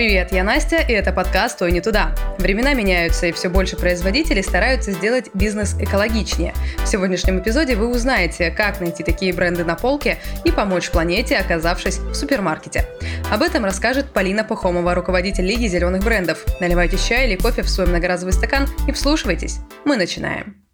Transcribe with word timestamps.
Привет, 0.00 0.32
я 0.32 0.44
Настя, 0.44 0.78
и 0.78 0.92
это 0.92 1.12
подкаст 1.12 1.60
«Ой, 1.60 1.72
не 1.72 1.82
туда». 1.82 2.14
Времена 2.38 2.72
меняются, 2.72 3.26
и 3.26 3.32
все 3.32 3.50
больше 3.50 3.76
производителей 3.76 4.42
стараются 4.42 4.92
сделать 4.92 5.28
бизнес 5.34 5.76
экологичнее. 5.78 6.54
В 6.78 6.86
сегодняшнем 6.86 7.38
эпизоде 7.38 7.76
вы 7.76 7.86
узнаете, 7.86 8.50
как 8.50 8.80
найти 8.80 9.04
такие 9.04 9.34
бренды 9.34 9.62
на 9.62 9.74
полке 9.74 10.16
и 10.46 10.52
помочь 10.52 10.88
планете, 10.88 11.36
оказавшись 11.36 11.98
в 11.98 12.14
супермаркете. 12.14 12.86
Об 13.30 13.42
этом 13.42 13.62
расскажет 13.66 14.10
Полина 14.10 14.42
Пахомова, 14.42 14.94
руководитель 14.94 15.44
Лиги 15.44 15.66
зеленых 15.66 16.02
брендов. 16.02 16.46
Наливайте 16.60 16.96
чай 16.96 17.28
или 17.28 17.36
кофе 17.36 17.60
в 17.60 17.68
свой 17.68 17.86
многоразовый 17.86 18.32
стакан 18.32 18.66
и 18.88 18.92
вслушивайтесь. 18.92 19.58
Мы 19.84 19.98
начинаем. 19.98 20.64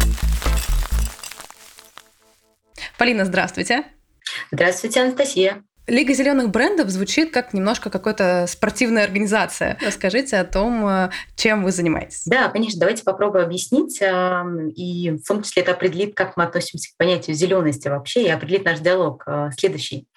Полина, 2.97 3.25
здравствуйте. 3.25 3.83
Здравствуйте, 4.53 5.01
Анастасия. 5.01 5.65
Лига 5.87 6.15
зеленых 6.15 6.51
брендов 6.51 6.89
звучит 6.91 7.33
как 7.33 7.55
немножко 7.55 7.91
какая-то 7.91 8.47
спортивная 8.49 9.05
организация. 9.05 9.79
Расскажите 9.81 10.37
о 10.37 10.45
том, 10.45 10.87
э, 10.87 11.11
чем 11.37 11.63
вы 11.63 11.71
занимаетесь. 11.71 12.23
Да, 12.27 12.49
конечно, 12.49 12.81
давайте 12.81 13.05
попробую 13.05 13.45
объяснить. 13.45 14.01
И 14.01 15.11
в 15.11 15.27
том 15.27 15.43
числе 15.43 15.63
это 15.63 15.73
определит, 15.73 16.17
как 16.17 16.37
мы 16.37 16.45
относимся 16.45 16.93
к 16.93 16.97
понятию 16.97 17.37
зелености 17.37 17.87
вообще, 17.87 18.25
и 18.25 18.29
определит 18.29 18.65
наш 18.65 18.81
диалог 18.81 19.23
э, 19.27 19.51
следующий. 19.57 20.09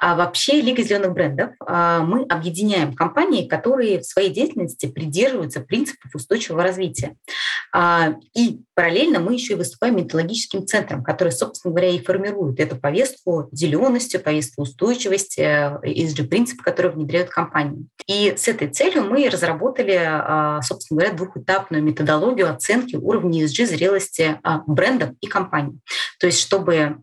А 0.00 0.14
вообще 0.14 0.62
Лига 0.62 0.82
зеленых 0.82 1.12
брендов 1.12 1.50
э, 1.66 2.00
мы 2.02 2.24
объединяем 2.24 2.94
компании, 2.94 3.46
которые 3.46 4.00
в 4.00 4.06
своей 4.06 4.30
деятельности 4.30 4.86
придерживаются 4.86 5.60
принципов 5.60 6.14
устойчивого 6.14 6.62
развития. 6.62 7.16
А, 7.72 8.14
и 8.34 8.60
параллельно 8.74 9.20
мы 9.20 9.34
еще 9.34 9.54
и 9.54 9.56
выступаем 9.56 9.96
методологическим 9.96 10.66
центром, 10.66 11.04
который, 11.04 11.32
собственно 11.32 11.72
говоря, 11.72 11.90
и 11.90 12.02
формирует 12.02 12.60
эту 12.60 12.76
повестку 12.76 13.48
зелености, 13.52 14.16
повестку 14.16 14.62
устойчивости, 14.62 15.17
ESG-принципы, 15.18 16.62
которые 16.62 16.92
внедряют 16.92 17.30
компании. 17.30 17.86
И 18.06 18.34
с 18.36 18.48
этой 18.48 18.68
целью 18.68 19.04
мы 19.04 19.28
разработали, 19.28 19.98
а, 20.00 20.62
собственно 20.62 21.00
говоря, 21.00 21.16
двухэтапную 21.16 21.82
методологию 21.82 22.50
оценки 22.50 22.96
уровня 22.96 23.44
ESG 23.44 23.66
зрелости 23.66 24.38
а, 24.42 24.62
брендов 24.66 25.10
и 25.20 25.26
компаний. 25.26 25.78
То 26.18 26.26
есть, 26.26 26.40
чтобы 26.40 26.96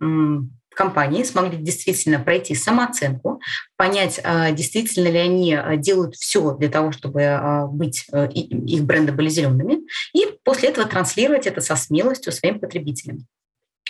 компании 0.75 1.23
смогли 1.23 1.57
действительно 1.57 2.19
пройти 2.19 2.53
самооценку, 2.53 3.39
понять, 3.77 4.19
а, 4.23 4.51
действительно 4.51 5.07
ли 5.07 5.19
они 5.19 5.57
делают 5.77 6.15
все 6.15 6.53
для 6.55 6.69
того, 6.69 6.91
чтобы 6.91 7.69
быть, 7.71 8.05
э, 8.11 8.29
их 8.31 8.83
бренды 8.83 9.13
были 9.13 9.29
зелеными, 9.29 9.87
и 10.13 10.37
после 10.43 10.69
этого 10.69 10.87
транслировать 10.87 11.47
это 11.47 11.61
со 11.61 11.75
смелостью 11.75 12.33
своим 12.33 12.59
потребителям. 12.59 13.25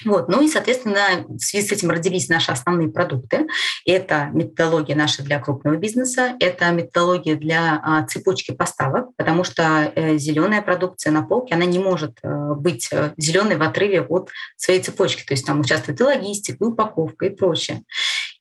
Вот. 0.04 0.28
Ну 0.28 0.44
и, 0.44 0.50
соответственно, 0.50 1.26
в 1.28 1.40
связи 1.40 1.66
с 1.66 1.72
этим 1.72 1.90
родились 1.90 2.28
наши 2.28 2.52
основные 2.52 2.90
продукты. 2.90 3.48
Это 3.86 4.30
методология 4.34 4.96
наша 4.96 5.24
для 5.24 5.40
крупного 5.40 5.78
бизнеса, 5.78 6.36
это 6.40 6.70
методология 6.72 7.36
для 7.36 7.80
а, 7.82 8.06
цепочки 8.06 8.52
поставок, 8.52 9.16
потому 9.16 9.46
что 9.46 9.92
э, 9.96 10.18
зеленая 10.18 10.62
продукция 10.62 11.12
на 11.12 11.22
полке, 11.24 11.56
она 11.56 11.66
не 11.66 11.80
может 11.80 12.18
э, 12.24 12.54
быть 12.56 12.90
э, 12.92 13.14
зеленой 13.18 13.56
в 13.56 13.62
отрыве 13.62 14.02
от 14.02 14.30
своей 14.58 14.82
цепочки. 14.82 15.24
То 15.26 15.34
есть 15.34 15.46
там 15.46 15.62
участвует 15.62 16.02
и 16.02 16.04
логистика, 16.04 16.58
и 16.64 16.68
упаковка, 16.68 17.28
и 17.28 17.30
прочее. 17.30 17.84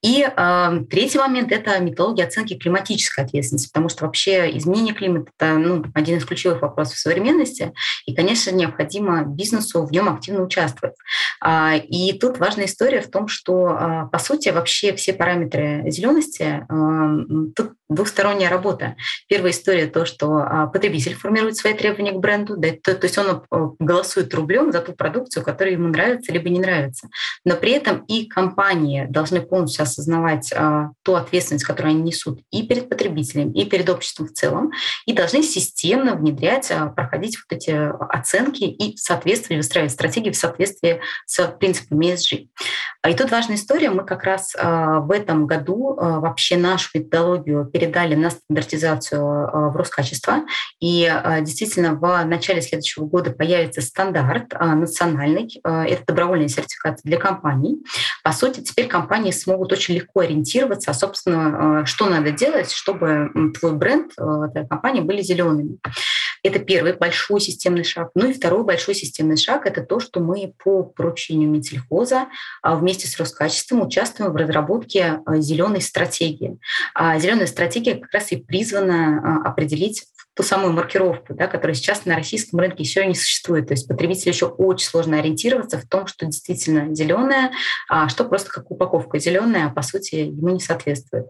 И 0.04 0.22
э, 0.22 0.80
третий 0.90 1.18
момент– 1.18 1.50
это 1.52 1.78
методология 1.78 2.26
оценки 2.26 2.58
климатической 2.58 3.24
ответственности, 3.24 3.70
потому 3.72 3.88
что 3.88 4.04
вообще 4.04 4.54
изменение 4.58 4.92
климата– 4.92 5.30
это 5.38 5.54
ну, 5.54 5.82
один 5.94 6.18
из 6.18 6.26
ключевых 6.26 6.60
вопросов 6.60 6.98
современности, 6.98 7.72
и, 8.04 8.14
конечно, 8.14 8.50
необходимо 8.50 9.24
бизнесу 9.24 9.86
в 9.86 9.92
нем 9.92 10.10
активно 10.10 10.42
участвовать. 10.42 10.94
А, 11.40 11.76
и 11.76 12.12
тут 12.18 12.38
важная 12.38 12.66
история 12.66 13.00
в 13.00 13.10
том, 13.10 13.28
что, 13.28 13.68
а, 13.68 14.06
по 14.12 14.18
сути, 14.18 14.50
вообще 14.50 14.94
все 14.94 15.14
параметры 15.14 15.84
зелености 15.86 16.66
а, 16.68 17.08
тут 17.56 17.72
двухсторонняя 17.88 18.50
работа. 18.50 18.96
Первая 19.28 19.52
история 19.52 19.86
то, 19.86 20.04
что 20.04 20.70
потребитель 20.72 21.14
формирует 21.14 21.56
свои 21.56 21.74
требования 21.74 22.12
к 22.12 22.18
бренду, 22.18 22.56
да, 22.56 22.68
то, 22.82 22.94
то 22.94 23.04
есть 23.06 23.16
он 23.18 23.42
голосует 23.78 24.34
рублем 24.34 24.72
за 24.72 24.80
ту 24.80 24.94
продукцию, 24.94 25.44
которая 25.44 25.74
ему 25.74 25.88
нравится 25.88 26.32
либо 26.32 26.48
не 26.48 26.60
нравится. 26.60 27.08
Но 27.44 27.56
при 27.56 27.72
этом 27.72 27.98
и 28.06 28.26
компании 28.26 29.06
должны 29.08 29.42
полностью 29.42 29.82
осознавать 29.94 30.52
ту 31.02 31.14
ответственность, 31.14 31.64
которую 31.64 31.92
они 31.92 32.02
несут 32.02 32.40
и 32.50 32.66
перед 32.66 32.88
потребителем, 32.88 33.52
и 33.52 33.64
перед 33.64 33.88
обществом 33.88 34.26
в 34.26 34.32
целом, 34.32 34.72
и 35.06 35.12
должны 35.12 35.42
системно 35.42 36.14
внедрять, 36.14 36.72
проходить 36.94 37.38
вот 37.38 37.56
эти 37.56 37.70
оценки 37.70 38.64
и 38.64 38.96
в 38.96 39.00
соответствии 39.00 39.56
выстраивать 39.56 39.92
стратегии 39.92 40.30
в 40.30 40.36
соответствии 40.36 41.00
с 41.26 41.46
принципами 41.58 42.12
ESG. 42.12 42.48
А 43.02 43.10
и 43.10 43.14
тут 43.14 43.30
важная 43.30 43.56
история. 43.56 43.90
Мы 43.90 44.04
как 44.04 44.24
раз 44.24 44.56
а, 44.58 45.00
в 45.00 45.10
этом 45.10 45.46
году 45.46 45.94
а, 45.98 46.20
вообще 46.20 46.56
нашу 46.56 46.88
методологию 46.94 47.66
передали 47.66 48.14
на 48.14 48.30
стандартизацию 48.30 49.22
в 49.22 49.76
Роскачество. 49.76 50.44
И 50.80 51.12
действительно 51.42 51.94
в 51.94 52.24
начале 52.24 52.62
следующего 52.62 53.04
года 53.04 53.30
появится 53.30 53.82
стандарт 53.82 54.52
национальный. 54.58 55.60
Это 55.62 56.02
добровольный 56.06 56.48
сертификат 56.48 57.00
для 57.04 57.18
компаний. 57.18 57.84
По 58.22 58.32
сути, 58.32 58.60
теперь 58.60 58.86
компании 58.86 59.32
смогут 59.32 59.72
очень 59.72 59.83
легко 59.92 60.20
ориентироваться, 60.20 60.90
а, 60.90 60.94
собственно, 60.94 61.84
что 61.86 62.06
надо 62.06 62.30
делать, 62.30 62.70
чтобы 62.70 63.30
твой 63.58 63.72
бренд, 63.72 64.14
твоя 64.14 64.66
компания 64.66 65.02
были 65.02 65.22
зелеными. 65.22 65.78
Это 66.44 66.58
первый 66.58 66.92
большой 66.92 67.40
системный 67.40 67.84
шаг. 67.84 68.10
Ну 68.14 68.28
и 68.28 68.34
второй 68.34 68.64
большой 68.64 68.94
системный 68.94 69.38
шаг– 69.38 69.64
это 69.66 69.82
то, 69.82 69.98
что 69.98 70.20
мы 70.20 70.52
по 70.62 70.84
поручению 70.84 71.48
Минсельхоза 71.48 72.26
а, 72.62 72.76
вместе 72.76 73.08
с 73.08 73.18
Роскачеством 73.18 73.80
участвуем 73.80 74.30
в 74.30 74.36
разработке 74.36 75.20
а, 75.24 75.38
зеленой 75.38 75.80
стратегии. 75.80 76.58
А 76.94 77.18
зеленая 77.18 77.46
стратегия 77.46 77.94
как 77.94 78.12
раз 78.12 78.30
и 78.30 78.36
призвана 78.36 79.42
определить 79.42 80.04
ту 80.34 80.42
самую 80.42 80.72
маркировку, 80.72 81.32
да, 81.32 81.46
которая 81.46 81.74
сейчас 81.74 82.04
на 82.04 82.16
российском 82.16 82.58
рынке 82.58 82.82
еще 82.82 83.06
не 83.06 83.14
существует. 83.14 83.68
То 83.68 83.74
есть 83.74 83.88
потребителю 83.88 84.32
еще 84.32 84.46
очень 84.46 84.86
сложно 84.86 85.18
ориентироваться 85.18 85.78
в 85.78 85.88
том, 85.88 86.06
что 86.06 86.26
действительно 86.26 86.94
зеленое, 86.94 87.52
а 87.88 88.08
что 88.08 88.24
просто 88.24 88.50
как 88.50 88.70
упаковка 88.70 89.18
зеленая, 89.18 89.66
а 89.66 89.70
по 89.70 89.82
сути 89.82 90.16
ему 90.16 90.50
не 90.50 90.60
соответствует. 90.60 91.26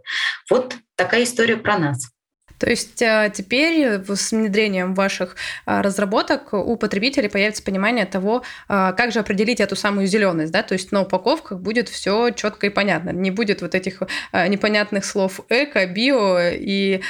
Вот 0.51 0.75
такая 0.97 1.23
история 1.23 1.57
про 1.57 1.79
нас. 1.79 2.14
То 2.59 2.71
есть 2.71 3.03
э, 3.03 3.31
теперь 3.35 4.01
с 4.07 4.33
внедрением 4.33 4.95
ваших 4.95 5.37
э, 5.67 5.81
разработок 5.81 6.53
у 6.53 6.77
потребителей 6.77 7.29
появится 7.29 7.63
понимание 7.63 8.07
того, 8.07 8.43
э, 8.69 8.93
как 8.97 9.13
же 9.13 9.21
определить 9.21 9.61
эту 9.61 9.77
самую 9.77 10.07
зеленость, 10.07 10.53
да, 10.53 10.63
то 10.63 10.75
есть 10.75 10.93
на 10.93 11.03
упаковках 11.03 11.61
будет 11.61 11.89
все 11.89 12.31
четко 12.31 12.67
и 12.67 12.71
понятно, 12.71 13.11
не 13.11 13.31
будет 13.31 13.63
вот 13.63 13.75
этих 13.75 14.03
непонятных 14.33 15.05
слов 15.05 15.41
эко, 15.49 15.87
био, 15.87 16.51
и 16.53 17.01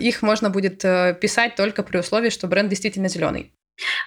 их 0.00 0.22
можно 0.22 0.50
будет 0.50 0.78
писать 1.20 1.54
только 1.54 1.82
при 1.82 1.98
условии, 1.98 2.30
что 2.30 2.46
бренд 2.46 2.68
действительно 2.68 3.08
зеленый. 3.08 3.52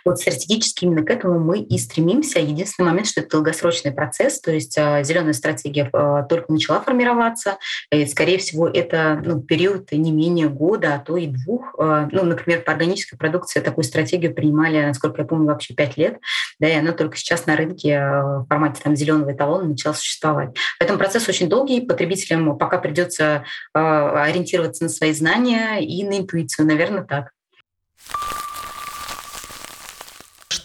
Вот 0.04 0.20
стратегически 0.20 0.86
именно 0.86 1.04
к 1.04 1.10
этому 1.10 1.40
мы 1.40 1.60
и 1.60 1.78
стремимся. 1.78 2.40
Единственный 2.40 2.86
момент, 2.86 3.08
что 3.08 3.22
это 3.22 3.32
долгосрочный 3.32 3.92
процесс, 3.92 4.40
то 4.40 4.52
есть 4.52 4.78
а, 4.78 5.04
зеленая 5.04 5.34
стратегия 5.34 5.90
а, 5.92 6.24
только 6.24 6.52
начала 6.52 6.80
формироваться, 6.82 7.58
и, 7.92 8.06
скорее 8.06 8.38
всего, 8.38 8.68
это 8.68 9.22
ну, 9.24 9.42
период 9.42 9.92
не 9.92 10.12
менее 10.12 10.50
года, 10.50 10.96
а 10.96 11.00
то 11.00 11.18
и 11.18 11.28
двух. 11.28 11.76
А, 11.78 12.08
ну, 12.12 12.24
например, 12.24 12.62
по 12.62 12.72
органической 12.72 13.18
продукции 13.18 13.60
такую 13.60 13.84
стратегию 13.84 14.34
принимали, 14.34 14.86
насколько 14.86 15.22
я 15.22 15.28
помню, 15.28 15.48
вообще 15.48 15.74
пять 15.74 15.98
лет, 15.98 16.20
да, 16.60 16.70
и 16.70 16.74
она 16.74 16.92
только 16.92 17.18
сейчас 17.18 17.46
на 17.46 17.56
рынке 17.56 18.00
в 18.00 18.46
формате 18.48 18.82
там, 18.84 18.96
зеленого 18.96 19.34
эталона 19.34 19.70
начала 19.70 19.94
существовать. 19.94 20.56
Поэтому 20.80 21.00
процесс 21.00 21.28
очень 21.28 21.50
долгий, 21.50 21.82
потребителям 21.82 22.58
пока 22.58 22.78
придется 22.78 23.46
ориентироваться 23.74 24.84
на 24.84 24.90
свои 24.90 25.14
знания 25.14 25.80
и 25.80 26.04
на 26.04 26.20
интуицию, 26.20 26.68
наверное, 26.68 27.04
так 27.04 27.32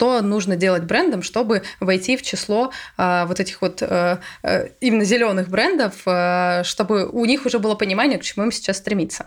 что 0.00 0.22
нужно 0.22 0.56
делать 0.56 0.84
брендам, 0.84 1.20
чтобы 1.20 1.62
войти 1.78 2.16
в 2.16 2.22
число 2.22 2.72
э, 2.96 3.26
вот 3.26 3.38
этих 3.38 3.60
вот 3.60 3.82
э, 3.82 4.16
э, 4.42 4.68
именно 4.80 5.04
зеленых 5.04 5.50
брендов, 5.50 5.92
э, 6.06 6.62
чтобы 6.64 7.06
у 7.06 7.26
них 7.26 7.44
уже 7.44 7.58
было 7.58 7.74
понимание, 7.74 8.18
к 8.18 8.22
чему 8.22 8.46
им 8.46 8.50
сейчас 8.50 8.78
стремиться? 8.78 9.26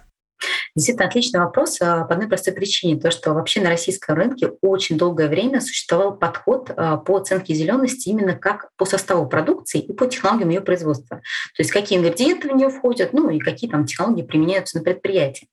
Действительно, 0.75 1.07
отличный 1.07 1.39
вопрос 1.39 1.79
а, 1.81 2.03
по 2.05 2.13
одной 2.13 2.27
простой 2.27 2.53
причине. 2.53 2.99
То, 2.99 3.11
что 3.11 3.33
вообще 3.33 3.61
на 3.61 3.69
российском 3.69 4.15
рынке 4.15 4.51
очень 4.61 4.97
долгое 4.97 5.27
время 5.27 5.61
существовал 5.61 6.15
подход 6.15 6.71
а, 6.75 6.97
по 6.97 7.17
оценке 7.17 7.53
зелености 7.53 8.09
именно 8.09 8.33
как 8.35 8.69
по 8.77 8.85
составу 8.85 9.27
продукции 9.27 9.79
и 9.79 9.93
по 9.93 10.07
технологиям 10.07 10.49
ее 10.49 10.61
производства. 10.61 11.17
То 11.17 11.61
есть 11.61 11.71
какие 11.71 11.99
ингредиенты 11.99 12.49
в 12.49 12.55
нее 12.55 12.69
входят, 12.69 13.13
ну 13.13 13.29
и 13.29 13.39
какие 13.39 13.69
там 13.69 13.85
технологии 13.85 14.23
применяются 14.23 14.77
на 14.77 14.83
предприятии. 14.83 15.47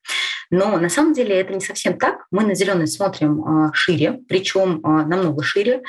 Но 0.51 0.79
на 0.79 0.89
самом 0.89 1.13
деле 1.13 1.41
это 1.41 1.55
не 1.55 1.61
совсем 1.61 1.99
так. 1.99 2.27
Мы 2.31 2.45
на 2.45 2.55
зеленость 2.55 2.95
смотрим 2.95 3.73
шире, 3.73 4.21
причем 4.29 4.81
намного 4.83 5.43
шире. 5.43 5.83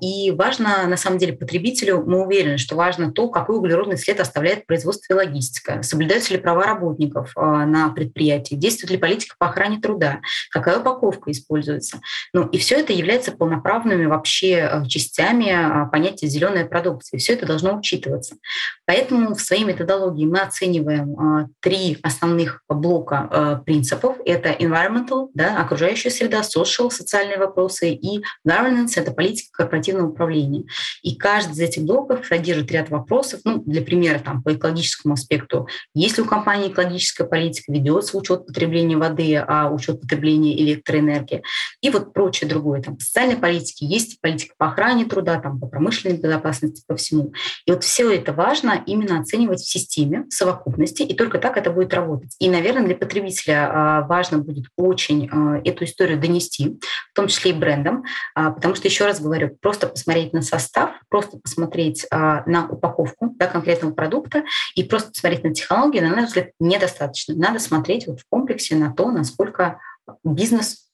И 0.00 0.30
важно, 0.32 0.86
на 0.86 0.96
самом 0.96 1.18
деле, 1.18 1.32
потребителю, 1.34 2.02
мы 2.06 2.24
уверены, 2.24 2.58
что 2.58 2.76
важно 2.76 3.12
то, 3.12 3.28
какой 3.28 3.56
углеродный 3.58 3.96
след 3.96 4.20
оставляет 4.20 4.66
производство 4.66 5.14
и 5.14 5.16
логистика, 5.16 5.82
соблюдаются 5.82 6.32
ли 6.32 6.38
права 6.40 6.64
работников 6.64 7.32
на 7.36 7.90
предприятии, 7.90 8.54
действует 8.54 8.90
ли 8.90 8.98
политика 8.98 9.36
по 9.38 9.46
охране 9.46 9.80
труда, 9.80 10.20
какая 10.50 10.78
упаковка 10.80 11.30
используется. 11.30 12.00
Ну 12.32 12.46
и 12.46 12.58
все 12.58 12.76
это 12.80 12.92
является 12.92 13.32
полноправными 13.32 14.06
вообще 14.06 14.82
частями 14.88 15.88
понятия 15.90 16.26
зеленая 16.26 16.66
продукция. 16.66 17.18
Все 17.18 17.34
это 17.34 17.46
должно 17.46 17.76
учитываться. 17.78 18.36
Поэтому 18.84 19.34
в 19.34 19.40
своей 19.40 19.64
методологии 19.64 20.26
мы 20.26 20.40
оцениваем 20.40 21.48
три 21.60 21.98
основных 22.02 22.62
блока 22.68 23.62
принципов. 23.76 24.16
Это 24.24 24.50
environmental, 24.50 25.28
да, 25.34 25.60
окружающая 25.60 26.10
среда, 26.10 26.40
social, 26.40 26.90
социальные 26.90 27.38
вопросы 27.38 27.90
и 27.90 28.22
governance— 28.46 28.92
это 28.96 29.12
политика 29.12 29.48
корпоративного 29.52 30.08
управления. 30.08 30.64
И 31.02 31.16
каждый 31.16 31.52
из 31.52 31.60
этих 31.60 31.82
блоков 31.82 32.26
содержит 32.26 32.72
ряд 32.72 32.88
вопросов. 32.88 33.40
Ну, 33.44 33.62
для 33.66 33.82
примера, 33.82 34.18
там, 34.18 34.42
по 34.42 34.54
экологическому 34.54 35.14
аспекту. 35.14 35.68
Есть 35.94 36.16
ли 36.16 36.22
у 36.22 36.26
компании 36.26 36.70
экологическая 36.70 37.24
политика, 37.24 37.70
ведется 37.70 38.16
учет 38.16 38.46
потребления 38.46 38.96
воды, 38.96 39.36
а 39.36 39.70
учет 39.70 40.00
потребления 40.00 40.58
электроэнергии 40.58 41.42
и 41.82 41.90
вот 41.90 42.12
прочее 42.14 42.48
другое. 42.48 42.80
Там, 42.80 42.96
по 42.96 43.02
социальной 43.02 43.36
политике 43.36 43.86
есть 43.86 44.20
политика 44.20 44.54
по 44.56 44.68
охране 44.68 45.04
труда, 45.04 45.38
там, 45.40 45.60
по 45.60 45.66
промышленной 45.66 46.16
безопасности, 46.16 46.82
по 46.86 46.96
всему. 46.96 47.32
И 47.66 47.72
вот 47.72 47.84
все 47.84 48.10
это 48.14 48.32
важно 48.32 48.82
именно 48.86 49.20
оценивать 49.20 49.60
в 49.60 49.70
системе, 49.70 50.24
в 50.28 50.32
совокупности, 50.32 51.02
и 51.02 51.14
только 51.14 51.38
так 51.38 51.56
это 51.56 51.70
будет 51.70 51.92
работать. 51.92 52.34
И, 52.38 52.48
наверное, 52.48 52.86
для 52.86 52.96
потребителя 52.96 53.65
важно 54.08 54.38
будет 54.38 54.66
очень 54.76 55.28
а, 55.30 55.60
эту 55.64 55.84
историю 55.84 56.20
донести, 56.20 56.78
в 57.10 57.14
том 57.14 57.28
числе 57.28 57.50
и 57.50 57.54
брендом, 57.54 58.04
а, 58.34 58.50
потому 58.50 58.74
что, 58.74 58.88
еще 58.88 59.04
раз 59.04 59.20
говорю, 59.20 59.56
просто 59.60 59.86
посмотреть 59.86 60.32
на 60.32 60.42
состав, 60.42 60.90
просто 61.08 61.38
посмотреть 61.38 62.06
на 62.10 62.68
упаковку 62.68 63.34
да, 63.36 63.46
конкретного 63.46 63.92
продукта 63.92 64.44
и 64.74 64.84
просто 64.84 65.10
посмотреть 65.10 65.44
на 65.44 65.54
технологии, 65.54 66.00
на 66.00 66.14
наш 66.14 66.28
взгляд, 66.28 66.50
недостаточно. 66.60 67.34
Надо 67.34 67.58
смотреть 67.58 68.06
вот 68.06 68.20
в 68.20 68.24
комплексе 68.28 68.76
на 68.76 68.92
то, 68.92 69.10
насколько 69.10 69.80
бизнес 70.24 70.88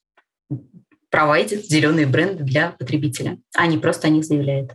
проводит 1.09 1.65
зеленые 1.65 2.07
бренды 2.07 2.43
для 2.43 2.71
потребителя, 2.71 3.37
а 3.55 3.67
не 3.67 3.77
просто 3.77 4.07
о 4.07 4.09
них 4.09 4.25
заявляет. 4.25 4.71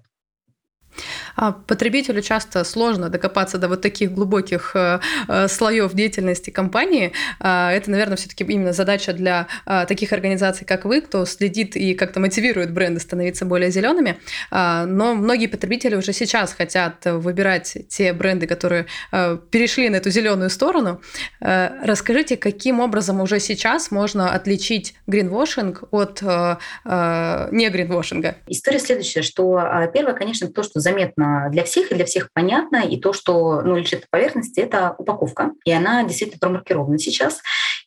А 1.38 1.52
потребителю 1.52 2.20
часто 2.20 2.64
сложно 2.64 3.10
докопаться 3.10 3.58
до 3.58 3.68
вот 3.68 3.80
таких 3.80 4.12
глубоких 4.12 4.72
э, 4.74 4.98
э, 5.28 5.46
слоев 5.46 5.94
деятельности 5.94 6.50
компании. 6.50 7.12
А, 7.38 7.70
это, 7.70 7.92
наверное, 7.92 8.16
все-таки 8.16 8.42
именно 8.42 8.72
задача 8.72 9.12
для 9.12 9.46
а, 9.64 9.86
таких 9.86 10.12
организаций, 10.12 10.66
как 10.66 10.84
вы, 10.84 11.00
кто 11.00 11.24
следит 11.26 11.76
и 11.76 11.94
как-то 11.94 12.18
мотивирует 12.18 12.72
бренды 12.72 12.98
становиться 12.98 13.44
более 13.44 13.70
зелеными. 13.70 14.18
А, 14.50 14.84
но 14.84 15.14
многие 15.14 15.46
потребители 15.46 15.94
уже 15.94 16.12
сейчас 16.12 16.52
хотят 16.52 17.04
выбирать 17.04 17.86
те 17.88 18.12
бренды, 18.12 18.48
которые 18.48 18.86
э, 19.12 19.38
перешли 19.52 19.88
на 19.90 19.96
эту 19.96 20.10
зеленую 20.10 20.50
сторону. 20.50 21.00
Расскажите, 21.40 22.36
каким 22.36 22.80
образом 22.80 23.20
уже 23.20 23.38
сейчас 23.38 23.92
можно 23.92 24.32
отличить 24.32 24.94
гринвошинг 25.06 25.84
от 25.92 26.20
не 26.22 27.68
гринвошинга? 27.68 28.36
История 28.48 28.80
следующая, 28.80 29.22
что 29.22 29.60
первое, 29.92 30.14
конечно, 30.14 30.48
то, 30.48 30.62
что 30.62 30.80
заметно 30.80 31.27
для 31.50 31.64
всех, 31.64 31.90
и 31.90 31.94
для 31.94 32.04
всех 32.04 32.28
понятно. 32.32 32.78
И 32.78 32.98
то, 32.98 33.12
что 33.12 33.62
ну, 33.62 33.76
лежит 33.76 34.02
на 34.02 34.06
поверхности, 34.10 34.60
это 34.60 34.94
упаковка. 34.98 35.52
И 35.64 35.72
она 35.72 36.02
действительно 36.04 36.38
промаркирована 36.40 36.98
сейчас. 36.98 37.40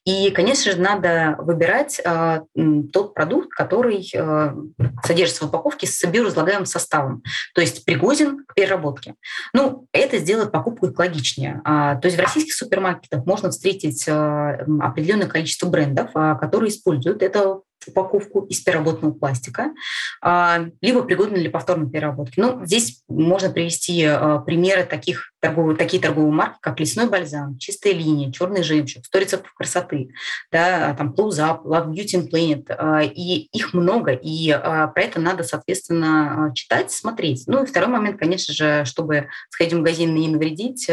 И, 0.04 0.32
конечно 0.32 0.72
же, 0.72 0.80
надо 0.80 1.36
выбирать 1.38 2.02
э, 2.04 2.42
тот 2.92 3.14
продукт, 3.14 3.50
который 3.50 4.10
э, 4.14 4.54
содержится 5.04 5.46
в 5.46 5.50
упаковке 5.50 5.86
с 5.86 6.04
биоразлагаемым 6.08 6.66
составом, 6.66 7.22
то 7.54 7.62
есть 7.62 7.86
пригоден 7.86 8.44
к 8.46 8.56
переработке. 8.56 9.14
Ну, 9.54 9.86
это 9.92 10.18
сделает 10.18 10.52
покупку 10.52 10.90
экологичнее. 10.90 11.62
А, 11.66 11.96
то 11.96 12.08
есть 12.08 12.18
в 12.18 12.22
российских 12.22 12.54
супермаркетах 12.54 13.26
можно 13.28 13.52
встретить 13.52 14.08
э, 14.08 14.66
определенное 14.80 15.28
количество 15.28 15.68
брендов, 15.68 16.10
э, 16.16 16.36
которые 16.40 16.70
используют 16.70 17.22
это 17.22 17.60
упаковку 17.88 18.42
из 18.46 18.60
переработанного 18.62 19.14
пластика, 19.14 19.72
а, 20.22 20.66
либо 20.82 21.04
пригодны 21.04 21.38
для 21.40 21.50
повторной 21.50 21.90
переработки. 21.90 22.40
Ну, 22.40 22.66
здесь 22.66 23.04
можно 23.08 23.50
привести 23.50 24.04
а, 24.04 24.40
примеры 24.40 24.84
таких 24.84 25.32
торговых, 25.40 25.78
такие 25.78 26.02
торговые 26.02 26.32
марки, 26.32 26.58
как 26.62 26.80
лесной 26.80 27.10
бальзам, 27.10 27.58
чистая 27.58 27.94
линия, 27.94 28.32
черный 28.32 28.64
жемчуг, 28.64 29.06
100 29.06 29.20
рецептов 29.20 29.54
красоты, 29.54 30.10
да, 30.52 30.94
там 30.94 31.14
Close 31.18 31.40
Up, 31.40 31.64
Love 31.64 31.92
Beauty 31.92 32.22
and 32.22 32.30
Planet, 32.32 32.66
а, 32.70 33.02
и 33.04 33.48
их 33.52 33.74
много, 33.74 34.12
и 34.12 34.52
про 34.52 34.94
это 34.96 35.20
надо, 35.20 35.44
соответственно, 35.44 36.52
читать, 36.56 36.92
смотреть. 36.92 37.44
Ну 37.48 37.64
и 37.64 37.66
второй 37.66 37.90
момент, 37.90 38.20
конечно 38.20 38.54
же, 38.54 38.86
чтобы 38.86 39.28
сходить 39.50 39.74
в 39.74 39.78
магазин 39.78 40.16
и 40.16 40.20
не 40.22 40.28
навредить, 40.28 40.90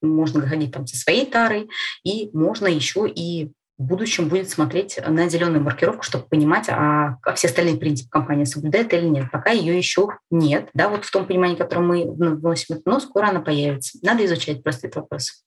можно 0.00 0.46
ходить 0.46 0.72
там 0.72 0.86
со 0.86 0.96
своей 0.96 1.26
тарой, 1.26 1.68
и 2.04 2.30
можно 2.32 2.66
еще 2.66 3.08
и 3.08 3.50
в 3.78 3.84
будущем 3.84 4.28
будет 4.28 4.50
смотреть 4.50 4.98
на 5.06 5.28
зеленую 5.28 5.62
маркировку, 5.62 6.02
чтобы 6.02 6.24
понимать, 6.24 6.68
а, 6.68 7.18
а 7.22 7.34
все 7.34 7.46
остальные 7.46 7.76
принципы 7.76 8.10
компания 8.10 8.44
соблюдает 8.44 8.92
или 8.92 9.06
нет. 9.06 9.30
Пока 9.30 9.50
ее 9.50 9.76
еще 9.76 10.08
нет, 10.30 10.68
да, 10.74 10.88
вот 10.88 11.04
в 11.04 11.10
том 11.10 11.26
понимании, 11.26 11.54
которое 11.54 11.82
мы 11.82 12.10
вносим, 12.12 12.80
но 12.84 12.98
скоро 12.98 13.28
она 13.28 13.40
появится. 13.40 13.98
Надо 14.02 14.24
изучать 14.24 14.62
просто 14.64 14.88
этот 14.88 15.02
вопрос. 15.02 15.44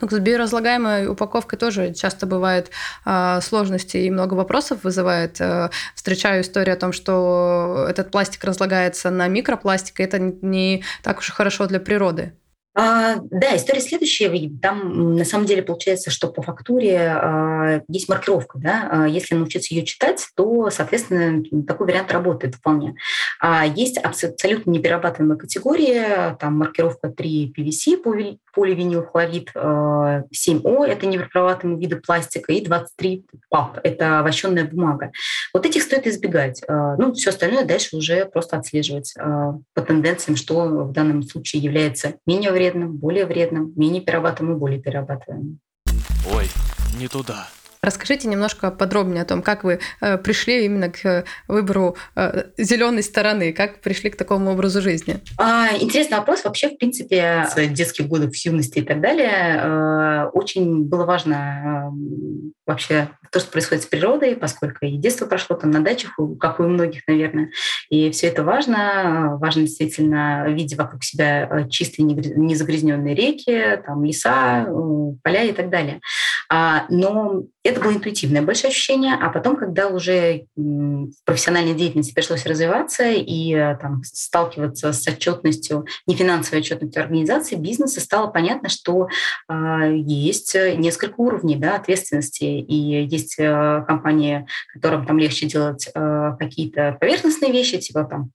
Ну, 0.00 0.08
с 0.08 0.18
биоразлагаемой 0.18 1.06
упаковкой 1.06 1.58
тоже 1.58 1.92
часто 1.92 2.24
бывают 2.24 2.70
э, 3.04 3.40
сложности 3.42 3.98
и 3.98 4.10
много 4.10 4.32
вопросов 4.32 4.84
вызывает. 4.84 5.38
Э, 5.40 5.68
встречаю 5.94 6.42
историю 6.42 6.74
о 6.74 6.78
том, 6.78 6.92
что 6.92 7.86
этот 7.88 8.10
пластик 8.10 8.42
разлагается 8.44 9.10
на 9.10 9.28
микропластик, 9.28 10.00
и 10.00 10.02
это 10.02 10.18
не 10.18 10.82
так 11.02 11.18
уж 11.18 11.28
и 11.28 11.32
хорошо 11.32 11.66
для 11.66 11.80
природы. 11.80 12.32
А, 12.78 13.16
да, 13.30 13.56
история 13.56 13.80
следующая. 13.80 14.50
Там 14.60 15.16
на 15.16 15.24
самом 15.24 15.46
деле 15.46 15.62
получается, 15.62 16.10
что 16.10 16.28
по 16.28 16.42
фактуре 16.42 16.98
а, 16.98 17.80
есть 17.88 18.06
маркировка. 18.06 18.58
Да? 18.58 18.88
А, 18.92 19.08
если 19.08 19.34
научиться 19.34 19.74
ее 19.74 19.82
читать, 19.86 20.28
то, 20.36 20.68
соответственно, 20.68 21.42
такой 21.66 21.86
вариант 21.86 22.12
работает 22.12 22.56
вполне. 22.56 22.94
А 23.40 23.64
есть 23.64 23.96
абсолютно 23.96 24.70
неперерабатываемая 24.70 25.38
категория, 25.38 26.36
там 26.38 26.58
маркировка 26.58 27.08
3 27.08 27.54
PVC, 27.56 28.36
поливинилхлорид, 28.54 29.52
7О– 29.54 30.84
это 30.86 31.06
неперерабатываемые 31.06 31.80
виды 31.80 31.96
пластика, 31.96 32.52
и 32.52 32.62
23 32.62 33.24
ПАП– 33.48 33.78
это 33.84 34.22
вощенная 34.22 34.64
бумага. 34.64 35.12
Вот 35.54 35.64
этих 35.64 35.82
стоит 35.82 36.06
избегать. 36.06 36.62
Ну, 36.68 37.14
все 37.14 37.30
остальное 37.30 37.64
дальше 37.64 37.96
уже 37.96 38.26
просто 38.26 38.58
отслеживать 38.58 39.14
по 39.14 39.82
тенденциям, 39.82 40.36
что 40.36 40.84
в 40.84 40.92
данном 40.92 41.22
случае 41.22 41.62
является 41.62 42.14
менее 42.26 42.50
вредным 42.50 42.65
вредным, 42.66 42.96
более 42.96 43.26
вредным, 43.26 43.72
менее 43.76 44.02
перерабатываемым 44.02 44.58
более 44.58 44.80
перерабатываемым. 44.80 45.60
Ой, 46.32 46.46
не 46.98 47.08
туда. 47.08 47.48
Расскажите 47.86 48.26
немножко 48.26 48.72
подробнее 48.72 49.22
о 49.22 49.24
том, 49.24 49.42
как 49.42 49.62
вы 49.62 49.78
э, 50.00 50.18
пришли 50.18 50.64
именно 50.64 50.90
к 50.90 51.24
выбору 51.46 51.96
э, 52.16 52.46
зеленой 52.58 53.04
стороны, 53.04 53.52
как 53.52 53.80
пришли 53.80 54.10
к 54.10 54.16
такому 54.16 54.50
образу 54.50 54.82
жизни. 54.82 55.20
А, 55.38 55.68
интересный 55.78 56.18
вопрос. 56.18 56.42
Вообще, 56.42 56.70
в 56.70 56.78
принципе, 56.78 57.46
с 57.48 57.54
детских 57.68 58.08
годов, 58.08 58.32
в 58.32 58.44
юности 58.44 58.80
и 58.80 58.82
так 58.82 59.00
далее, 59.00 59.60
э, 59.62 60.30
очень 60.32 60.82
было 60.82 61.04
важно 61.04 61.92
э, 61.94 62.50
вообще 62.66 63.08
то, 63.30 63.38
что 63.38 63.52
происходит 63.52 63.84
с 63.84 63.86
природой, 63.86 64.34
поскольку 64.34 64.84
и 64.84 64.96
детство 64.96 65.26
прошло 65.26 65.54
там 65.54 65.70
на 65.70 65.80
дачах, 65.80 66.18
как 66.40 66.58
и 66.58 66.64
у 66.64 66.68
многих, 66.68 67.02
наверное. 67.06 67.50
И 67.88 68.10
все 68.10 68.26
это 68.26 68.42
важно. 68.42 69.36
Важно 69.40 69.62
действительно 69.62 70.46
видеть 70.48 70.76
вокруг 70.76 71.04
себя 71.04 71.48
э, 71.48 71.68
чистые, 71.68 72.04
незагрязненные 72.04 73.14
реки, 73.14 73.80
там 73.86 74.04
леса, 74.04 74.66
э, 74.66 74.72
поля 75.22 75.44
и 75.44 75.52
так 75.52 75.70
далее. 75.70 76.00
А, 76.48 76.86
но 76.88 77.44
это 77.66 77.80
было 77.80 77.92
интуитивное 77.92 78.42
большое 78.42 78.70
ощущение, 78.70 79.14
а 79.14 79.30
потом, 79.30 79.56
когда 79.56 79.88
уже 79.88 80.46
в 80.56 81.24
профессиональной 81.24 81.74
деятельности 81.74 82.14
пришлось 82.14 82.46
развиваться 82.46 83.04
и 83.10 83.54
э, 83.54 83.76
там, 83.80 84.02
сталкиваться 84.04 84.92
с 84.92 85.06
отчетностью, 85.06 85.86
не 86.06 86.14
финансовой 86.14 86.60
отчетностью 86.60 87.02
организации, 87.02 87.56
бизнеса, 87.56 88.00
стало 88.00 88.28
понятно, 88.28 88.68
что 88.68 89.08
э, 89.48 89.96
есть 89.96 90.54
несколько 90.54 91.14
уровней 91.18 91.56
да, 91.56 91.76
ответственности, 91.76 92.44
и 92.44 93.04
есть 93.04 93.36
э, 93.38 93.84
компании, 93.86 94.46
которым 94.72 95.06
там 95.06 95.18
легче 95.18 95.46
делать 95.46 95.88
э, 95.94 96.32
какие-то 96.38 96.96
поверхностные 97.00 97.52
вещи, 97.52 97.78
типа 97.78 98.04
там 98.04 98.30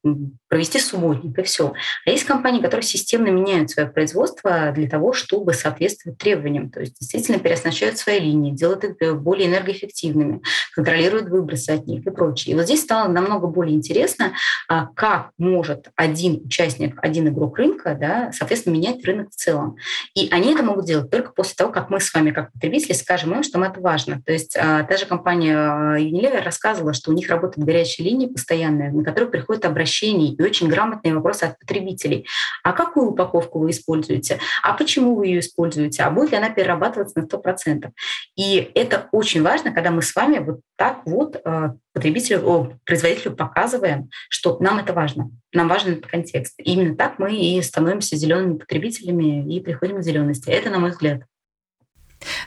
провести 0.48 0.80
субботник 0.80 1.38
и 1.38 1.44
все. 1.44 1.74
А 2.06 2.10
есть 2.10 2.26
компании, 2.26 2.62
которые 2.62 2.84
системно 2.84 3.30
меняют 3.30 3.72
свое 3.72 3.88
производство 3.88 4.72
для 4.72 4.90
того, 4.90 5.14
чтобы 5.14 5.54
соответствовать 5.54 6.18
требованиям, 6.18 6.70
то 6.70 6.82
есть 6.82 7.00
действительно 7.00 7.40
переоснащают 7.40 7.98
свои 7.98 8.20
линии, 8.20 8.52
делают 8.52 8.84
их 8.84 8.98
более 9.22 9.48
энергоэффективными, 9.48 10.42
контролируют 10.74 11.30
выбросы 11.30 11.70
от 11.70 11.88
них 11.88 12.06
и 12.06 12.10
прочее. 12.10 12.54
И 12.54 12.56
вот 12.56 12.66
здесь 12.66 12.82
стало 12.82 13.08
намного 13.08 13.48
более 13.48 13.76
интересно, 13.76 14.34
а, 14.68 14.88
как 14.96 15.32
может 15.38 15.90
один 15.96 16.42
участник, 16.46 16.98
один 17.02 17.28
игрок 17.28 17.58
рынка, 17.58 17.98
да, 18.00 18.32
соответственно, 18.34 18.74
менять 18.74 19.04
рынок 19.06 19.30
в 19.32 19.36
целом. 19.36 19.78
И 20.16 20.30
они 20.32 20.54
это 20.54 20.64
могут 20.64 20.86
делать 20.86 21.10
только 21.10 21.32
после 21.32 21.56
того, 21.56 21.72
как 21.72 21.90
мы 21.90 22.00
с 22.00 22.14
вами, 22.14 22.32
как 22.32 22.52
потребители, 22.52 22.94
скажем 22.94 23.34
им, 23.34 23.44
что 23.44 23.60
нам 23.60 23.72
это 23.72 23.82
важно. 23.82 24.22
То 24.26 24.32
есть 24.32 24.58
а, 24.58 24.84
та 24.84 24.98
же 24.98 25.06
компания 25.06 25.56
Unilever 25.98 26.42
рассказывала, 26.42 26.94
что 26.94 27.12
у 27.12 27.14
них 27.14 27.30
работает 27.30 27.66
горячая 27.66 28.08
линия 28.08 28.28
постоянная, 28.28 28.92
на 28.92 29.04
которую 29.04 29.32
приходят 29.32 29.66
обращения 29.66 30.34
и 30.34 30.42
очень 30.42 30.68
грамотные 30.68 31.16
вопросы 31.16 31.44
от 31.44 31.60
потребителей. 31.60 32.28
А 32.64 32.74
какую 32.74 33.12
упаковку 33.12 33.60
вы 33.60 33.72
используете? 33.72 34.40
А 34.64 34.74
почему 34.74 35.16
вы 35.16 35.28
ее 35.28 35.40
используете? 35.40 36.04
А 36.04 36.12
будет 36.12 36.32
ли 36.32 36.38
она 36.38 36.50
перерабатываться 36.50 37.20
на 37.20 37.26
100%? 37.26 37.90
И 38.36 38.72
это 38.76 39.08
очень 39.12 39.42
важно, 39.42 39.72
когда 39.72 39.92
мы 39.92 40.02
с 40.02 40.16
вами 40.16 40.40
вот 40.40 40.62
так 40.76 41.02
вот 41.06 41.40
э, 41.44 41.70
потребителю, 41.94 42.80
производителю 42.86 43.36
показываем, 43.36 44.10
что 44.30 44.58
нам 44.60 44.80
это 44.80 44.94
важно. 44.94 45.30
Нам 45.54 45.68
важен 45.68 45.94
этот 45.94 46.08
контекст. 46.08 46.60
И 46.60 46.74
именно 46.74 46.96
так 46.96 47.20
мы 47.20 47.36
и 47.36 47.62
становимся 47.62 48.16
зелеными 48.16 48.58
потребителями 48.58 49.54
и 49.54 49.60
приходим 49.60 49.98
к 49.98 50.04
зелености. 50.04 50.50
Это, 50.50 50.70
на 50.70 50.80
мой 50.80 50.92
взгляд. 50.92 51.24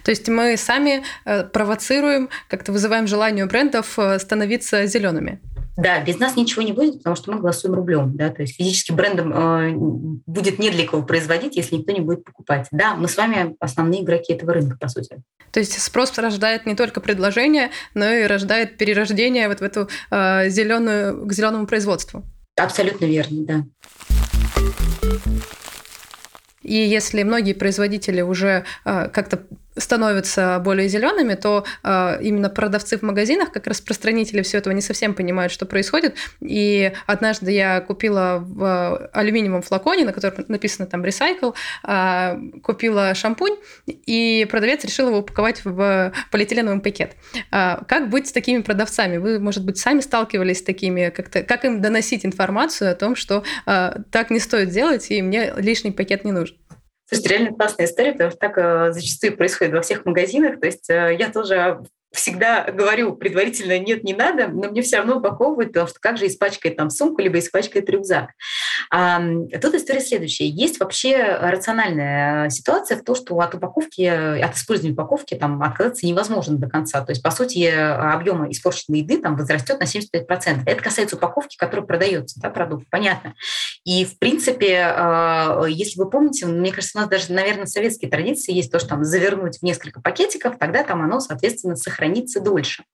То 0.05 0.11
есть 0.11 0.29
мы 0.29 0.57
сами 0.57 1.03
э, 1.25 1.45
провоцируем, 1.45 2.29
как-то 2.49 2.73
вызываем 2.73 3.07
желание 3.07 3.45
у 3.45 3.49
брендов 3.49 3.99
э, 3.99 4.19
становиться 4.19 4.87
зелеными. 4.87 5.41
Да, 5.77 6.01
без 6.01 6.19
нас 6.19 6.37
ничего 6.37 6.63
не 6.63 6.73
будет, 6.73 6.99
потому 6.99 7.17
что 7.17 7.33
мы 7.33 7.41
голосуем 7.41 7.75
рублем. 7.75 8.17
Да? 8.17 8.31
То 8.31 8.43
есть 8.43 8.57
физически 8.57 8.93
брендом 8.93 9.33
э, 9.33 9.73
будет 10.27 10.59
не 10.59 10.71
для 10.71 10.87
кого 10.87 11.03
производить, 11.03 11.57
если 11.57 11.77
никто 11.77 11.93
не 11.93 12.01
будет 12.01 12.25
покупать. 12.25 12.69
Да, 12.71 12.95
мы 12.95 13.09
с 13.09 13.17
вами 13.17 13.57
основные 13.59 14.03
игроки 14.03 14.33
этого 14.33 14.53
рынка, 14.53 14.77
по 14.79 14.89
сути. 14.89 15.23
То 15.51 15.61
есть 15.61 15.81
спрос 15.81 16.17
рождает 16.19 16.67
не 16.67 16.77
только 16.77 17.01
предложение, 17.01 17.71
но 17.95 18.09
и 18.09 18.25
рождает 18.25 18.77
перерождение 18.77 19.49
вот 19.49 19.61
в 19.61 19.63
эту 19.63 19.89
э, 20.11 20.49
зеленую, 20.49 21.27
к 21.27 21.33
зеленому 21.33 21.67
производству. 21.67 22.25
Абсолютно 22.57 23.07
верно, 23.07 23.45
да. 23.45 23.65
И 26.63 26.77
если 26.77 27.23
многие 27.25 27.53
производители 27.53 28.23
уже 28.23 28.65
э, 28.85 29.09
как-то 29.09 29.45
становятся 29.77 30.61
более 30.65 30.89
зелеными, 30.89 31.35
то 31.35 31.65
э, 31.83 32.19
именно 32.23 32.49
продавцы 32.49 32.99
в 32.99 33.03
магазинах, 33.03 33.53
как 33.53 33.67
распространители 33.67 34.43
все 34.43 34.59
этого 34.59 34.73
не 34.73 34.81
совсем 34.81 35.15
понимают, 35.15 35.53
что 35.53 35.67
происходит. 35.67 36.17
И 36.41 36.93
однажды 37.07 37.53
я 37.53 37.81
купила 37.81 38.43
в 38.45 39.09
алюминиевом 39.13 39.63
флаконе, 39.63 40.05
на 40.05 40.13
котором 40.13 40.45
написано 40.49 40.87
там 40.87 41.05
recycle, 41.05 41.55
э, 41.87 42.61
купила 42.63 43.15
шампунь, 43.15 43.57
и 43.87 44.47
продавец 44.51 44.85
решил 44.85 45.09
его 45.09 45.19
упаковать 45.19 45.65
в 45.65 46.13
полиэтиленовый 46.31 46.81
пакет. 46.81 47.17
Э, 47.51 47.79
как 47.89 48.11
быть 48.11 48.29
с 48.29 48.33
такими 48.33 48.63
продавцами? 48.63 49.17
Вы, 49.17 49.39
может 49.39 49.65
быть, 49.65 49.79
сами 49.79 50.01
сталкивались 50.01 50.59
с 50.59 50.63
такими, 50.63 51.11
как-то, 51.11 51.43
как 51.43 51.65
им 51.65 51.81
доносить 51.81 52.25
информацию 52.25 52.93
о 52.93 52.95
том, 52.95 53.17
что 53.17 53.43
э, 53.67 53.97
так 54.11 54.31
не 54.31 54.39
стоит 54.39 54.71
делать, 54.71 55.11
и 55.11 55.21
мне 55.23 55.53
лишний 55.57 55.91
пакет 55.91 56.25
не 56.25 56.33
нужен? 56.33 56.57
Слушайте, 57.15 57.29
реально 57.37 57.57
классная 57.57 57.87
история, 57.87 58.13
потому 58.13 58.31
что 58.31 58.39
так 58.41 58.59
э, 58.59 58.93
зачастую 58.93 59.37
происходит 59.37 59.73
во 59.73 59.83
всех 59.83 60.05
магазинах. 60.05 60.59
То 60.59 60.67
есть 60.67 60.91
э, 60.91 61.17
я 61.17 61.31
тоже 61.31 61.81
всегда 62.15 62.71
говорю 62.71 63.15
предварительно 63.17 63.79
нет, 63.79 64.05
не 64.05 64.15
надо, 64.15 64.49
но 64.49 64.71
мне 64.71 64.83
все 64.83 64.99
равно 64.99 65.19
упаковывают, 65.19 65.73
потому 65.73 65.89
что 65.89 65.99
как 66.01 66.17
же 66.17 66.27
испачкает 66.27 66.77
там 66.77 66.91
сумку, 66.91 67.21
либо 67.21 67.39
испачкает 67.39 67.91
рюкзак. 67.91 68.31
А, 68.91 69.21
тут 69.61 69.75
история 69.75 70.01
следующая. 70.01 70.49
Есть 70.49 70.81
вообще 70.81 71.39
рациональная 71.41 72.49
ситуация 72.51 72.99
в 72.99 73.05
том, 73.05 73.15
что 73.15 73.39
от 73.41 73.55
упаковки, 73.55 74.03
от 74.03 74.57
использования 74.57 74.95
упаковки 74.95 75.35
там 75.35 75.63
отказаться 75.63 76.07
невозможно 76.07 76.57
до 76.57 76.69
конца. 76.69 77.05
То 77.05 77.11
есть, 77.11 77.23
по 77.23 77.31
сути, 77.31 77.65
объема 77.67 78.51
испорченной 78.51 79.01
еды 79.01 79.19
там 79.19 79.37
возрастет 79.37 79.81
на 79.81 79.85
75%. 79.85 80.63
Это 80.67 80.83
касается 80.83 81.17
упаковки, 81.17 81.57
которая 81.57 81.87
продается, 81.87 82.41
да, 82.41 82.51
продукт, 82.51 82.87
понятно. 82.91 83.35
И, 83.85 84.05
в 84.05 84.19
принципе, 84.19 84.85
а, 84.87 85.65
если 85.67 85.99
вы 85.99 86.09
помните, 86.09 86.47
мне 86.47 86.73
кажется, 86.73 86.99
у 86.99 87.01
нас 87.01 87.11
даже, 87.11 87.33
наверное, 87.33 87.67
советские 87.67 88.11
традиции 88.11 88.53
есть 88.53 88.71
то, 88.71 88.79
что 88.79 88.91
там 88.91 89.05
завернуть 89.05 89.59
в 89.59 89.63
несколько 89.63 90.01
пакетиков, 90.01 90.57
тогда 90.59 90.85
там 90.85 91.03
оно, 91.03 91.21
соответственно, 91.21 91.77
сохраняется 91.77 92.04
хранится 92.05 92.41
дольше. 92.41 92.85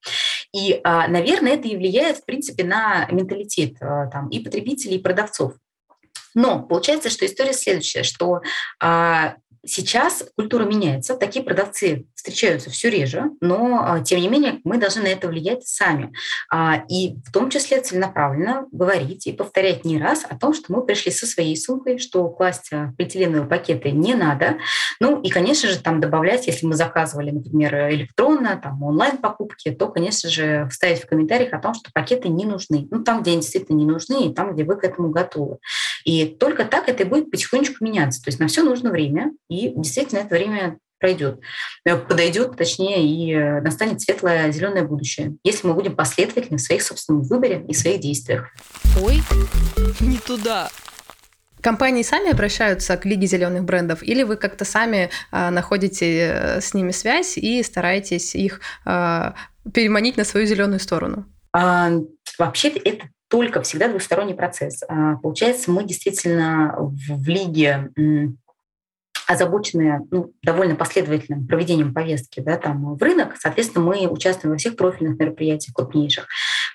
И, 0.54 0.80
а, 0.84 1.08
наверное, 1.08 1.54
это 1.54 1.68
и 1.68 1.76
влияет, 1.76 2.18
в 2.18 2.24
принципе, 2.24 2.64
на 2.64 3.06
менталитет 3.10 3.76
а, 3.80 4.06
там, 4.06 4.28
и 4.28 4.40
потребителей, 4.40 4.96
и 4.96 5.02
продавцов. 5.02 5.54
Но 6.34 6.62
получается, 6.62 7.10
что 7.10 7.26
история 7.26 7.52
следующая, 7.52 8.02
что 8.02 8.40
а, 8.80 9.36
Сейчас 9.66 10.24
культура 10.36 10.64
меняется, 10.64 11.16
такие 11.16 11.44
продавцы 11.44 12.06
встречаются 12.20 12.68
все 12.68 12.90
реже, 12.90 13.30
но 13.40 13.80
а, 13.82 14.00
тем 14.00 14.20
не 14.20 14.28
менее 14.28 14.60
мы 14.62 14.76
должны 14.76 15.02
на 15.02 15.06
это 15.06 15.26
влиять 15.26 15.66
сами. 15.66 16.12
А, 16.52 16.84
и 16.86 17.16
в 17.24 17.32
том 17.32 17.48
числе 17.48 17.80
целенаправленно 17.80 18.66
говорить 18.72 19.26
и 19.26 19.32
повторять 19.32 19.86
не 19.86 19.98
раз 19.98 20.26
о 20.28 20.36
том, 20.36 20.52
что 20.52 20.70
мы 20.70 20.84
пришли 20.84 21.10
со 21.12 21.26
своей 21.26 21.56
сумкой, 21.56 21.98
что 21.98 22.28
класть 22.28 22.68
а, 22.72 22.92
полиэтиленовые 22.98 23.48
пакеты 23.48 23.90
не 23.90 24.14
надо. 24.14 24.58
Ну 25.00 25.18
и, 25.22 25.30
конечно 25.30 25.70
же, 25.70 25.80
там 25.80 25.98
добавлять, 25.98 26.46
если 26.46 26.66
мы 26.66 26.74
заказывали, 26.74 27.30
например, 27.30 27.88
электронно, 27.90 28.60
там 28.62 28.82
онлайн-покупки, 28.82 29.70
то, 29.70 29.88
конечно 29.88 30.28
же, 30.28 30.68
вставить 30.70 31.02
в 31.02 31.06
комментариях 31.06 31.54
о 31.54 31.58
том, 31.58 31.72
что 31.72 31.90
пакеты 31.94 32.28
не 32.28 32.44
нужны. 32.44 32.86
Ну 32.90 33.02
там, 33.02 33.22
где 33.22 33.30
они 33.30 33.40
действительно 33.40 33.78
не 33.78 33.86
нужны, 33.86 34.26
и 34.26 34.34
там, 34.34 34.52
где 34.52 34.64
вы 34.64 34.76
к 34.76 34.84
этому 34.84 35.08
готовы. 35.08 35.56
И 36.04 36.26
только 36.26 36.66
так 36.66 36.90
это 36.90 37.04
и 37.04 37.06
будет 37.06 37.30
потихонечку 37.30 37.82
меняться. 37.82 38.22
То 38.22 38.28
есть 38.28 38.40
на 38.40 38.46
все 38.48 38.62
нужно 38.62 38.90
время, 38.90 39.32
и 39.48 39.72
действительно 39.74 40.18
это 40.18 40.34
время 40.34 40.78
пройдет, 41.00 41.40
э, 41.84 41.96
подойдет, 41.96 42.56
точнее, 42.56 43.04
и 43.04 43.32
э, 43.32 43.60
настанет 43.62 44.00
светлое 44.00 44.52
зеленое 44.52 44.84
будущее, 44.84 45.36
если 45.42 45.66
мы 45.66 45.74
будем 45.74 45.96
последовательны 45.96 46.58
в 46.58 46.60
своих 46.60 46.82
собственном 46.82 47.22
выборе 47.22 47.64
и 47.66 47.74
своих 47.74 48.00
действиях. 48.00 48.50
Ой, 49.02 49.22
не 50.00 50.18
туда. 50.18 50.68
Компании 51.60 52.02
сами 52.02 52.30
обращаются 52.30 52.96
к 52.96 53.04
Лиге 53.04 53.26
зеленых 53.26 53.64
брендов, 53.64 54.02
или 54.02 54.22
вы 54.22 54.36
как-то 54.36 54.64
сами 54.64 55.10
а, 55.30 55.50
находите 55.50 56.18
э, 56.18 56.60
с 56.60 56.72
ними 56.74 56.90
связь 56.90 57.36
и 57.36 57.62
стараетесь 57.62 58.34
их 58.34 58.60
а, 58.84 59.34
переманить 59.74 60.16
на 60.16 60.24
свою 60.24 60.46
зеленую 60.46 60.80
сторону? 60.80 61.26
А, 61.52 61.90
вообще 62.38 62.68
это 62.68 63.08
только 63.28 63.62
всегда 63.62 63.88
двусторонний 63.88 64.34
процесс. 64.34 64.82
А, 64.88 65.16
получается, 65.16 65.70
мы 65.70 65.84
действительно 65.84 66.74
в, 66.78 67.22
в 67.22 67.28
лиге 67.28 67.90
озабоченные 69.30 70.00
ну, 70.10 70.32
довольно 70.42 70.74
последовательным 70.74 71.46
проведением 71.46 71.94
повестки 71.94 72.40
да, 72.40 72.56
там, 72.56 72.96
в 72.96 73.02
рынок, 73.02 73.36
соответственно, 73.38 73.84
мы 73.84 74.08
участвуем 74.08 74.54
во 74.54 74.58
всех 74.58 74.76
профильных 74.76 75.20
мероприятиях 75.20 75.74
крупнейших. 75.74 76.26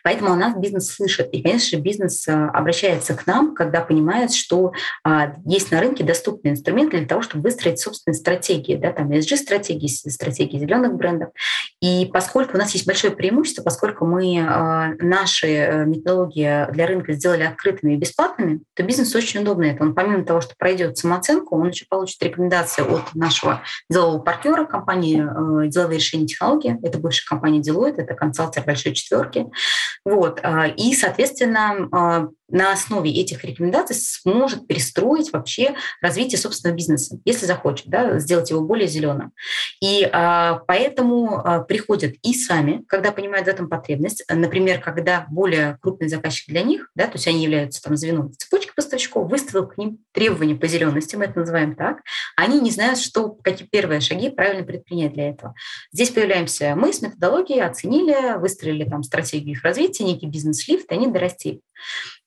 Поэтому 0.06 0.34
у 0.34 0.36
нас 0.36 0.56
бизнес 0.56 0.92
слышит. 0.92 1.30
И, 1.32 1.42
конечно 1.42 1.78
бизнес 1.78 2.28
а, 2.28 2.50
обращается 2.50 3.16
к 3.16 3.26
нам, 3.26 3.56
когда 3.56 3.82
понимает, 3.82 4.32
что 4.32 4.72
а, 5.04 5.34
есть 5.46 5.72
на 5.72 5.82
рынке 5.82 6.04
доступные 6.04 6.52
инструменты 6.52 7.00
для 7.00 7.08
того, 7.08 7.24
чтобы 7.24 7.46
выстроить 7.46 7.80
собственные 7.80 8.16
стратегии, 8.16 8.76
да, 8.76 8.92
там 8.92 9.12
ESG-стратегии, 9.12 9.88
стратегии 9.88 10.60
зеленых 10.60 10.94
брендов. 10.94 11.30
И 11.82 12.08
поскольку 12.14 12.56
у 12.56 12.60
нас 12.60 12.74
есть 12.76 12.86
большое 12.86 13.14
преимущество, 13.14 13.64
поскольку 13.64 14.06
мы 14.06 14.46
а, 14.48 14.92
наши 15.00 15.48
э, 15.48 15.86
методологии 15.86 16.72
для 16.72 16.86
рынка 16.86 17.14
сделали 17.14 17.42
открытыми 17.42 17.94
и 17.94 17.98
бесплатными, 17.98 18.62
то 18.76 18.84
бизнес 18.84 19.16
очень 19.16 19.42
удобно 19.42 19.64
это. 19.64 19.82
Он 19.82 19.96
помимо 19.96 20.24
того, 20.24 20.40
что 20.40 20.54
пройдет 20.56 21.00
самооценку, 21.00 21.60
он 21.60 21.70
еще 21.70 21.86
получит 21.90 22.22
рекомендации 22.22 22.84
от 22.84 23.16
нашего 23.16 23.64
делового 23.90 24.20
партнера 24.20 24.66
компании 24.66 25.18
э, 25.18 25.68
«Деловые 25.68 25.98
решения 25.98 26.28
технологии». 26.28 26.78
Это 26.84 27.00
бывшая 27.00 27.26
компания 27.26 27.60
Deloitte, 27.60 28.02
это 28.04 28.14
консалтер 28.14 28.64
большой 28.64 28.94
четверки. 28.94 29.48
Вот. 30.06 30.40
А, 30.44 30.68
и, 30.68 30.94
соответственно, 30.94 31.90
а, 31.92 32.28
на 32.50 32.72
основе 32.72 33.12
этих 33.12 33.44
рекомендаций 33.44 33.96
сможет 33.96 34.68
перестроить 34.68 35.32
вообще 35.34 35.76
развитие 36.02 36.38
собственного 36.38 36.76
бизнеса, 36.76 37.20
если 37.26 37.46
захочет, 37.46 37.88
да, 37.88 38.20
сделать 38.20 38.50
его 38.50 38.62
более 38.62 38.88
зеленым. 38.88 39.32
И 39.82 40.08
а, 40.12 40.62
поэтому 40.68 41.40
а, 41.40 41.62
приходят 41.62 42.14
и 42.22 42.34
сами, 42.34 42.84
когда 42.88 43.12
понимают 43.12 43.48
в 43.48 43.50
этом 43.50 43.70
потребность. 43.70 44.24
Например, 44.30 44.80
когда 44.80 45.26
более 45.30 45.78
крупный 45.82 46.08
заказчик 46.08 46.50
для 46.50 46.62
них, 46.62 46.90
да, 46.96 47.08
то 47.08 47.14
есть 47.14 47.28
они 47.28 47.44
являются 47.44 47.82
там 47.82 47.96
звеном 47.96 48.32
цепочки 48.34 48.72
поставщиков, 48.76 49.30
выставил 49.30 49.68
к 49.68 49.78
ним 49.78 50.00
требования 50.12 50.56
по 50.56 50.68
зелености, 50.68 51.16
мы 51.16 51.26
это 51.26 51.40
называем 51.40 51.76
так, 51.76 52.02
они 52.36 52.60
не 52.60 52.72
знают, 52.72 53.00
что, 53.00 53.30
какие 53.30 53.68
первые 53.68 54.02
шаги 54.02 54.30
правильно 54.30 54.64
предпринять 54.64 55.14
для 55.14 55.30
этого. 55.30 55.56
Здесь 55.92 56.10
появляемся 56.10 56.76
мы 56.76 56.94
с 56.94 57.02
методологией, 57.02 57.62
оценили, 57.62 58.38
выстроили 58.38 58.84
там 58.84 59.04
стратегию 59.04 59.56
их 59.56 59.64
развития, 59.64 60.04
некий 60.04 60.28
бизнес-лифт, 60.28 60.92
они 60.92 61.08
дорастили. 61.08 61.62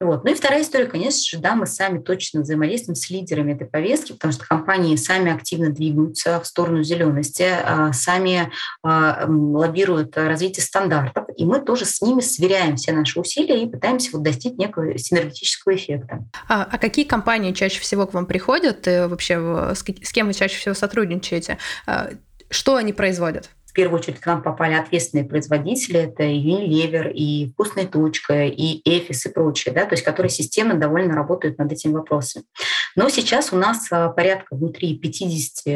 Вот. 0.00 0.24
Ну 0.24 0.30
и 0.30 0.34
вторая 0.34 0.62
история, 0.62 0.86
конечно 0.86 1.20
же, 1.20 1.42
да, 1.42 1.56
мы 1.56 1.66
сами 1.66 1.98
точно 1.98 2.42
взаимодействуем 2.42 2.94
с 2.94 3.10
лидерами 3.10 3.52
этой 3.52 3.66
повестки, 3.66 4.12
потому 4.12 4.32
что 4.32 4.46
компании 4.46 4.94
сами 4.96 5.32
активно 5.32 5.70
двигаются 5.70 6.40
в 6.40 6.46
сторону 6.46 6.82
зелености, 6.82 7.48
а, 7.64 7.92
сами 7.92 8.52
а, 8.82 9.26
лоббируют 9.28 10.16
развитие 10.16 10.64
стандартов, 10.64 11.26
и 11.36 11.44
мы 11.44 11.60
тоже 11.60 11.84
с 11.84 12.00
ними 12.00 12.20
сверяем 12.20 12.76
все 12.76 12.92
наши 12.92 13.18
усилия 13.18 13.62
и 13.62 13.66
пытаемся 13.68 14.10
вот 14.12 14.22
достичь 14.22 14.54
некого 14.56 14.96
синергетического 14.96 15.74
эффекта. 15.74 16.24
А, 16.48 16.68
а 16.70 16.78
какие 16.78 17.04
компании 17.04 17.52
чаще 17.52 17.80
всего 17.80 18.06
к 18.06 18.14
вам 18.14 18.26
приходят? 18.26 18.86
И 18.86 19.06
вообще 19.06 19.74
с 19.74 20.12
кем 20.12 20.28
вы 20.28 20.34
чаще 20.34 20.58
всего 20.58 20.74
сотрудничаете? 20.74 21.58
Что 22.50 22.76
они 22.76 22.92
производят? 22.92 23.50
В 23.68 23.74
первую 23.74 24.00
очередь 24.00 24.18
к 24.18 24.26
нам 24.26 24.42
попали 24.42 24.74
ответственные 24.74 25.26
производители, 25.26 26.00
это 26.00 26.24
Unilever, 26.24 27.12
и 27.12 27.50
«Вкусная 27.52 27.86
точка», 27.86 28.46
и 28.46 28.80
«Эфис» 28.84 29.26
и 29.26 29.28
прочие, 29.28 29.74
да, 29.74 29.84
то 29.84 29.92
есть 29.92 30.04
которые 30.04 30.30
системно 30.30 30.74
довольно 30.74 31.14
работают 31.14 31.58
над 31.58 31.70
этим 31.70 31.92
вопросом. 31.92 32.44
Но 32.96 33.10
сейчас 33.10 33.52
у 33.52 33.56
нас 33.56 33.86
а, 33.90 34.08
порядка 34.08 34.56
внутри 34.56 34.98
50 34.98 35.66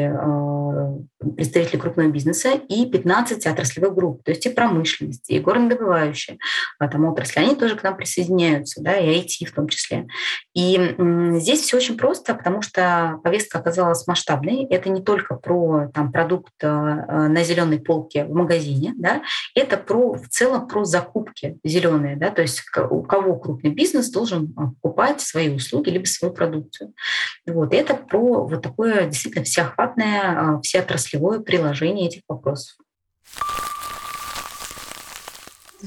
а, 0.73 0.97
представителей 1.35 1.79
крупного 1.79 2.09
бизнеса 2.09 2.51
и 2.53 2.85
15 2.85 3.45
отраслевых 3.45 3.93
групп, 3.93 4.23
то 4.23 4.31
есть 4.31 4.45
и 4.45 4.49
промышленность, 4.49 5.29
и 5.29 5.39
горнодобывающие 5.39 6.37
а, 6.79 6.87
там 6.87 7.05
отрасли, 7.05 7.39
они 7.39 7.55
тоже 7.55 7.75
к 7.75 7.83
нам 7.83 7.95
присоединяются, 7.95 8.81
да, 8.81 8.97
и 8.97 9.21
IT 9.21 9.45
в 9.47 9.53
том 9.53 9.67
числе. 9.67 10.07
И 10.53 10.95
здесь 11.39 11.61
все 11.61 11.77
очень 11.77 11.97
просто, 11.97 12.35
потому 12.35 12.61
что 12.61 13.19
повестка 13.23 13.59
оказалась 13.59 14.07
масштабной. 14.07 14.65
Это 14.65 14.89
не 14.89 15.01
только 15.01 15.35
про 15.35 15.89
там, 15.93 16.11
продукт 16.11 16.53
на 16.61 17.43
зеленой 17.43 17.79
полке 17.79 18.25
в 18.25 18.33
магазине, 18.33 18.93
да, 18.97 19.21
это 19.55 19.77
про, 19.77 20.13
в 20.13 20.27
целом 20.29 20.67
про 20.67 20.83
закупки 20.85 21.57
зеленые, 21.63 22.15
да, 22.15 22.29
то 22.29 22.41
есть 22.41 22.63
у 22.89 23.03
кого 23.03 23.37
крупный 23.37 23.71
бизнес 23.71 24.09
должен 24.09 24.53
покупать 24.81 25.21
свои 25.21 25.49
услуги 25.49 25.89
либо 25.89 26.05
свою 26.05 26.33
продукцию. 26.33 26.93
Вот. 27.45 27.73
это 27.73 27.93
про 27.95 28.45
вот 28.45 28.61
такое 28.61 29.05
действительно 29.05 29.43
всеохватное, 29.43 30.61
а, 30.63 30.65
всеотраслевое 30.65 31.39
приложение 31.39 32.07
этих 32.07 32.21
вопросов 32.27 32.77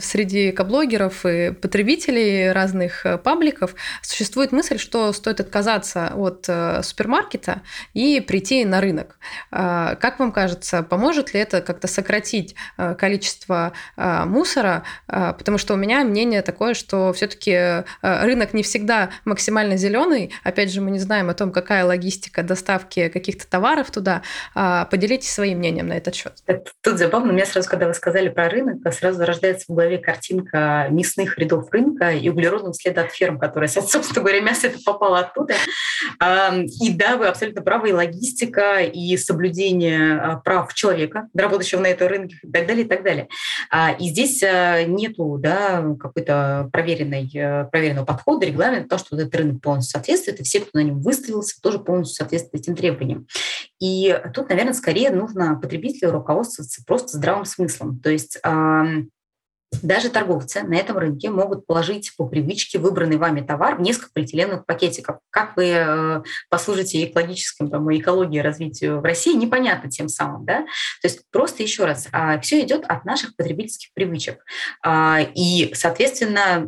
среди 0.00 0.50
экоблогеров 0.50 1.24
и 1.24 1.52
потребителей 1.52 2.52
разных 2.52 3.06
э, 3.06 3.18
пабликов 3.18 3.74
существует 4.02 4.52
мысль, 4.52 4.78
что 4.78 5.12
стоит 5.12 5.40
отказаться 5.40 6.12
от 6.14 6.46
э, 6.48 6.82
супермаркета 6.82 7.62
и 7.94 8.20
прийти 8.20 8.64
на 8.64 8.80
рынок. 8.80 9.18
А, 9.50 9.94
как 9.96 10.18
вам 10.18 10.32
кажется, 10.32 10.82
поможет 10.82 11.34
ли 11.34 11.40
это 11.40 11.60
как-то 11.60 11.88
сократить 11.88 12.54
э, 12.76 12.94
количество 12.94 13.72
мусора? 13.96 14.84
А, 15.08 15.32
потому 15.32 15.58
что 15.58 15.74
у 15.74 15.76
меня 15.76 16.04
мнение 16.04 16.42
такое, 16.42 16.74
что 16.74 17.12
все-таки 17.12 17.84
рынок 18.02 18.52
не 18.52 18.62
всегда 18.62 19.10
максимально 19.24 19.76
зеленый. 19.76 20.32
Опять 20.44 20.72
же, 20.72 20.80
мы 20.80 20.90
не 20.90 20.98
знаем 20.98 21.30
о 21.30 21.34
том, 21.34 21.52
какая 21.52 21.84
логистика 21.84 22.42
доставки 22.42 23.08
каких-то 23.08 23.48
товаров 23.48 23.90
туда. 23.90 24.22
А, 24.54 24.84
поделитесь 24.86 25.32
своим 25.32 25.58
мнением 25.58 25.88
на 25.88 25.94
этот 25.94 26.14
счет. 26.14 26.34
Тут 26.82 26.98
забавно, 26.98 27.30
у 27.32 27.34
меня 27.34 27.46
сразу, 27.46 27.68
когда 27.68 27.86
вы 27.86 27.94
сказали 27.94 28.28
про 28.28 28.48
рынок, 28.48 28.78
сразу 28.92 29.24
рождается 29.24 29.66
в 29.68 29.74
голове 29.74 29.85
голове 29.86 29.98
картинка 29.98 30.88
мясных 30.90 31.38
рядов 31.38 31.70
рынка 31.70 32.10
и 32.10 32.28
углеродного 32.28 32.74
следа 32.74 33.02
от 33.02 33.12
ферм, 33.12 33.38
которые, 33.38 33.68
собственно 33.68 34.20
говоря, 34.20 34.40
мясо 34.40 34.66
это 34.66 34.78
попало 34.84 35.20
оттуда. 35.20 35.54
И 36.80 36.92
да, 36.92 37.16
вы 37.16 37.26
абсолютно 37.26 37.62
правы, 37.62 37.90
и 37.90 37.92
логистика, 37.92 38.80
и 38.80 39.16
соблюдение 39.16 40.18
а, 40.18 40.36
прав 40.36 40.72
человека, 40.74 41.28
работающего 41.34 41.80
на 41.80 41.86
этом 41.86 42.08
рынке 42.08 42.36
и 42.42 42.50
так 42.50 42.66
далее, 42.66 42.84
и 42.84 42.88
так 42.88 43.02
далее. 43.02 43.28
А, 43.70 43.92
и 43.92 44.08
здесь 44.08 44.42
а, 44.42 44.84
нету 44.84 45.38
да, 45.38 45.84
какой-то 45.98 46.68
проверенной, 46.72 47.30
э, 47.34 47.64
проверенного 47.70 48.04
подхода, 48.04 48.46
регламента, 48.46 48.88
то, 48.88 48.98
что 48.98 49.16
этот 49.16 49.34
рынок 49.34 49.62
полностью 49.62 49.92
соответствует, 49.92 50.40
и 50.40 50.44
все, 50.44 50.60
кто 50.60 50.70
на 50.78 50.82
нем 50.82 51.00
выставился, 51.00 51.60
тоже 51.60 51.78
полностью 51.78 52.16
соответствует 52.16 52.62
этим 52.62 52.76
требованиям. 52.76 53.26
И 53.80 54.18
тут, 54.34 54.48
наверное, 54.48 54.74
скорее 54.74 55.10
нужно 55.10 55.58
потребителю 55.60 56.12
руководствоваться 56.12 56.82
просто 56.86 57.16
здравым 57.16 57.44
смыслом. 57.44 57.98
То 58.00 58.10
есть 58.10 58.38
даже 59.82 60.10
торговцы 60.10 60.62
на 60.62 60.74
этом 60.74 60.96
рынке 60.98 61.30
могут 61.30 61.66
положить 61.66 62.12
по 62.16 62.26
привычке 62.26 62.78
выбранный 62.78 63.16
вами 63.16 63.40
товар 63.40 63.76
в 63.76 63.80
несколько 63.80 64.10
полиэтиленовых 64.14 64.64
пакетиков. 64.64 65.18
Как 65.30 65.56
вы 65.56 65.72
э, 65.74 66.22
послужите 66.48 67.04
экологическим 67.04 67.68
там, 67.68 67.94
экологии 67.94 68.38
развитию 68.38 69.00
в 69.00 69.04
России, 69.04 69.34
непонятно 69.34 69.90
тем 69.90 70.08
самым. 70.08 70.44
Да? 70.44 70.62
То 71.02 71.08
есть 71.08 71.22
просто 71.30 71.62
еще 71.62 71.84
раз, 71.84 72.08
а, 72.12 72.38
все 72.40 72.62
идет 72.62 72.84
от 72.86 73.04
наших 73.04 73.36
потребительских 73.36 73.92
привычек. 73.92 74.44
А, 74.84 75.20
и, 75.34 75.72
соответственно, 75.74 76.66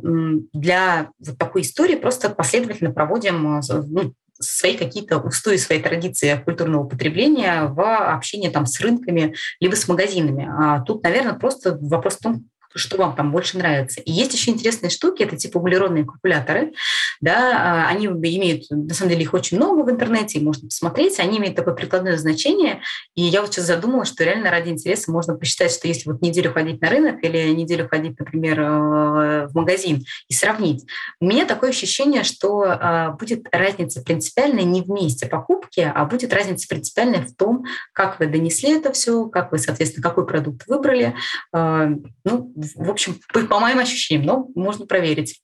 для 0.52 1.11
вот 1.25 1.38
такой 1.38 1.62
истории 1.62 1.97
просто 1.97 2.31
последовательно 2.31 2.93
проводим 2.93 3.59
э, 3.59 3.62
ну, 3.87 4.12
свои 4.40 4.76
какие-то 4.76 5.19
устои, 5.19 5.57
свои 5.57 5.81
традиции 5.81 6.40
культурного 6.45 6.85
потребления 6.85 7.64
в 7.64 7.81
общении 8.14 8.49
там, 8.49 8.67
с 8.67 8.81
рынками 8.81 9.35
либо 9.61 9.75
с 9.75 9.88
магазинами. 9.88 10.49
А 10.50 10.81
тут, 10.81 11.02
наверное, 11.02 11.35
просто 11.35 11.76
вопрос 11.81 12.17
в 12.17 12.21
том, 12.21 12.45
что 12.79 12.97
вам 12.97 13.15
там 13.15 13.33
больше 13.33 13.59
нравится. 13.59 14.01
И 14.01 14.13
есть 14.13 14.33
еще 14.33 14.51
интересные 14.51 14.91
штуки, 14.91 15.23
это 15.23 15.37
типа 15.37 15.59
углеродные 15.59 16.05
калькуляторы, 16.05 16.73
да, 17.21 17.87
а, 17.87 17.89
они 17.89 18.07
имеют, 18.07 18.65
на 18.71 18.95
самом 18.95 19.11
деле 19.11 19.23
их 19.23 19.35
очень 19.35 19.57
много 19.57 19.83
в 19.83 19.91
интернете, 19.91 20.41
можно 20.41 20.69
посмотреть, 20.69 21.19
они 21.21 21.39
имеют 21.39 21.57
такое 21.57 21.75
прикладное 21.75 22.17
значение, 22.17 22.81
и 23.15 23.23
я 23.23 23.43
вот 23.43 23.53
сейчас 23.53 23.67
задумалась, 23.67 24.09
что 24.09 24.25
реально 24.25 24.51
ради 24.51 24.71
интереса 24.71 25.11
можно 25.11 25.35
посчитать, 25.35 25.73
что 25.73 25.89
если 25.89 26.11
вот 26.11 26.23
неделю 26.23 26.53
ходить 26.53 26.81
на 26.81 26.91
рынок 26.91 27.23
или 27.23 27.51
неделю 27.51 27.89
ходить, 27.89 28.19
например, 28.19 28.61
э, 28.61 29.47
в 29.49 29.55
магазин 29.55 30.05
и 30.29 30.35
сравнить, 30.35 30.87
у 31.21 31.27
меня 31.27 31.45
такое 31.45 31.71
ощущение, 31.71 32.23
что 32.25 32.65
а, 32.69 33.11
будет 33.13 33.47
разница 33.53 34.03
принципиальная 34.03 34.64
не 34.64 34.83
в 34.83 34.88
месте 34.88 35.27
покупки, 35.27 35.81
а 35.81 36.05
будет 36.05 36.33
разница 36.33 36.69
принципиальная 36.69 37.27
в 37.27 37.35
том, 37.35 37.64
как 37.93 38.19
вы 38.19 38.27
донесли 38.27 38.77
это 38.79 38.93
все, 38.93 39.27
как 39.27 39.53
вы, 39.53 39.59
соответственно, 39.59 40.03
какой 40.03 40.27
продукт 40.27 40.67
выбрали, 40.67 41.14
а, 41.53 41.88
ну, 42.25 42.53
в 42.74 42.90
общем, 42.90 43.20
по, 43.33 43.61
моим 43.61 43.78
ощущениям, 43.78 44.26
но 44.26 44.48
можно 44.54 44.87
проверить. 44.87 45.40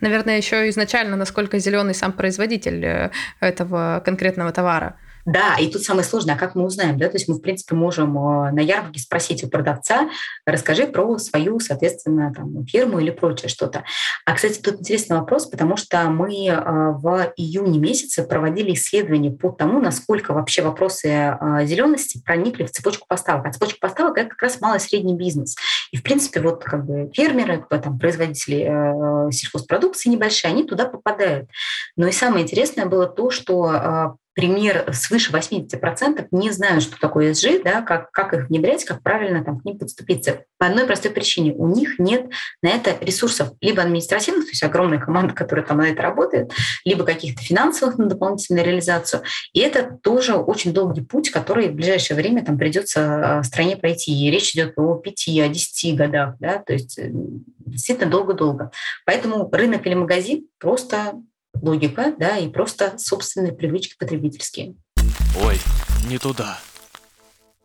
Наверное, 0.00 0.36
еще 0.36 0.68
изначально, 0.68 1.16
насколько 1.16 1.58
зеленый 1.58 1.94
сам 1.94 2.12
производитель 2.12 2.84
э, 2.84 3.10
этого 3.40 4.02
конкретного 4.04 4.52
товара. 4.52 4.98
Да, 5.26 5.56
и 5.58 5.70
тут 5.70 5.82
самое 5.82 6.04
сложное, 6.04 6.34
а 6.34 6.38
как 6.38 6.54
мы 6.54 6.64
узнаем, 6.64 6.98
да, 6.98 7.08
то 7.08 7.16
есть 7.16 7.28
мы, 7.28 7.34
в 7.34 7.40
принципе, 7.40 7.74
можем 7.74 8.16
э, 8.16 8.52
на 8.52 8.60
ярмарке 8.60 9.00
спросить 9.00 9.44
у 9.44 9.48
продавца, 9.48 10.08
расскажи 10.46 10.86
про 10.86 11.18
свою, 11.18 11.60
соответственно, 11.60 12.32
там, 12.34 12.64
фирму 12.66 13.00
или 13.00 13.10
прочее 13.10 13.48
что-то. 13.48 13.84
А, 14.24 14.34
кстати, 14.34 14.60
тут 14.60 14.80
интересный 14.80 15.18
вопрос, 15.18 15.46
потому 15.46 15.76
что 15.76 16.02
мы 16.04 16.46
э, 16.46 16.54
в 16.54 17.32
июне 17.36 17.78
месяце 17.78 18.22
проводили 18.22 18.72
исследование 18.72 19.30
по 19.30 19.50
тому, 19.50 19.80
насколько 19.80 20.32
вообще 20.32 20.62
вопросы 20.62 21.08
э, 21.08 21.66
зелености 21.66 22.22
проникли 22.24 22.64
в 22.64 22.70
цепочку 22.70 23.06
поставок. 23.06 23.46
А 23.46 23.52
цепочка 23.52 23.78
поставок– 23.80 24.16
это 24.18 24.30
как 24.30 24.42
раз 24.42 24.60
малый 24.60 24.80
средний 24.80 25.14
бизнес. 25.14 25.56
И, 25.92 25.98
в 25.98 26.02
принципе, 26.02 26.40
вот 26.40 26.64
как 26.64 26.86
бы 26.86 27.10
фермеры, 27.12 27.64
там, 27.68 27.98
производители 27.98 29.30
сельхозпродукции 29.32 30.08
небольшие, 30.08 30.50
они 30.50 30.64
туда 30.64 30.86
попадают. 30.86 31.48
Но 31.96 32.06
и 32.06 32.12
самое 32.12 32.44
интересное 32.44 32.86
было 32.86 33.06
то, 33.06 33.30
что 33.30 34.16
пример 34.34 34.86
свыше 34.92 35.32
80% 35.32 36.28
не 36.30 36.50
знают, 36.50 36.82
что 36.82 36.98
такое 36.98 37.32
ESG, 37.32 37.62
да, 37.64 37.82
как, 37.82 38.10
как 38.10 38.32
их 38.32 38.48
внедрять, 38.48 38.84
как 38.84 39.02
правильно 39.02 39.44
там, 39.44 39.60
к 39.60 39.64
ним 39.64 39.78
подступиться. 39.78 40.44
По 40.58 40.66
одной 40.66 40.86
простой 40.86 41.10
причине. 41.10 41.52
У 41.52 41.66
них 41.66 41.98
нет 41.98 42.30
на 42.62 42.68
это 42.68 42.96
ресурсов 43.00 43.52
либо 43.60 43.82
административных, 43.82 44.44
то 44.44 44.50
есть 44.50 44.62
огромная 44.62 44.98
команда, 44.98 45.34
которая 45.34 45.64
там 45.66 45.78
на 45.78 45.88
это 45.88 46.02
работает, 46.02 46.52
либо 46.84 47.04
каких-то 47.04 47.42
финансовых 47.42 47.98
на 47.98 48.06
дополнительную 48.06 48.64
реализацию. 48.64 49.22
И 49.52 49.60
это 49.60 49.98
тоже 50.02 50.34
очень 50.34 50.72
долгий 50.72 51.02
путь, 51.02 51.30
который 51.30 51.68
в 51.68 51.74
ближайшее 51.74 52.16
время 52.16 52.44
там 52.44 52.58
придется 52.58 53.38
а, 53.38 53.42
стране 53.42 53.76
пройти. 53.76 54.12
И 54.12 54.30
речь 54.30 54.54
идет 54.54 54.74
о 54.76 54.96
5, 54.96 55.28
о 55.28 55.48
10 55.48 55.96
годах, 55.96 56.34
да, 56.38 56.58
то 56.58 56.72
есть 56.72 56.98
э, 56.98 57.10
действительно 57.10 58.10
долго-долго. 58.10 58.70
Поэтому 59.04 59.48
рынок 59.50 59.86
или 59.86 59.94
магазин 59.94 60.46
просто 60.58 61.14
логика, 61.54 62.14
да, 62.18 62.38
и 62.38 62.48
просто 62.48 62.98
собственные 62.98 63.52
привычки 63.52 63.96
потребительские. 63.98 64.74
Ой, 65.44 65.58
не 66.08 66.18
туда. 66.18 66.58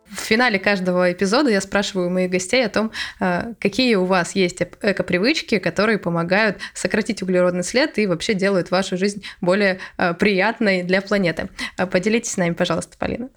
В 0.10 0.19
финале 0.19 0.60
каждого 0.60 1.12
эпизода 1.12 1.50
я 1.50 1.60
спрашиваю 1.62 2.10
моих 2.10 2.30
гостей 2.30 2.63
о 2.65 2.69
том, 2.69 2.91
э, 3.19 3.54
какие 3.60 3.95
у 3.95 4.06
вас 4.06 4.36
есть 4.36 4.62
эко-привычки, 4.62 5.58
которые 5.58 5.98
помогают 5.98 6.60
сократить 6.74 7.24
углеродный 7.24 7.63
след 7.63 7.98
и 7.98 8.06
вообще 8.06 8.36
делают 8.36 8.69
вашу 8.69 8.98
жизнь 8.98 9.24
более 9.41 9.80
э, 9.98 10.13
приятной 10.13 10.84
для 10.84 11.02
планеты. 11.02 11.50
Э, 11.78 11.88
поделитесь 11.88 12.34
с 12.34 12.38
нами, 12.38 12.54
пожалуйста, 12.54 12.98
Полина. 13.00 13.30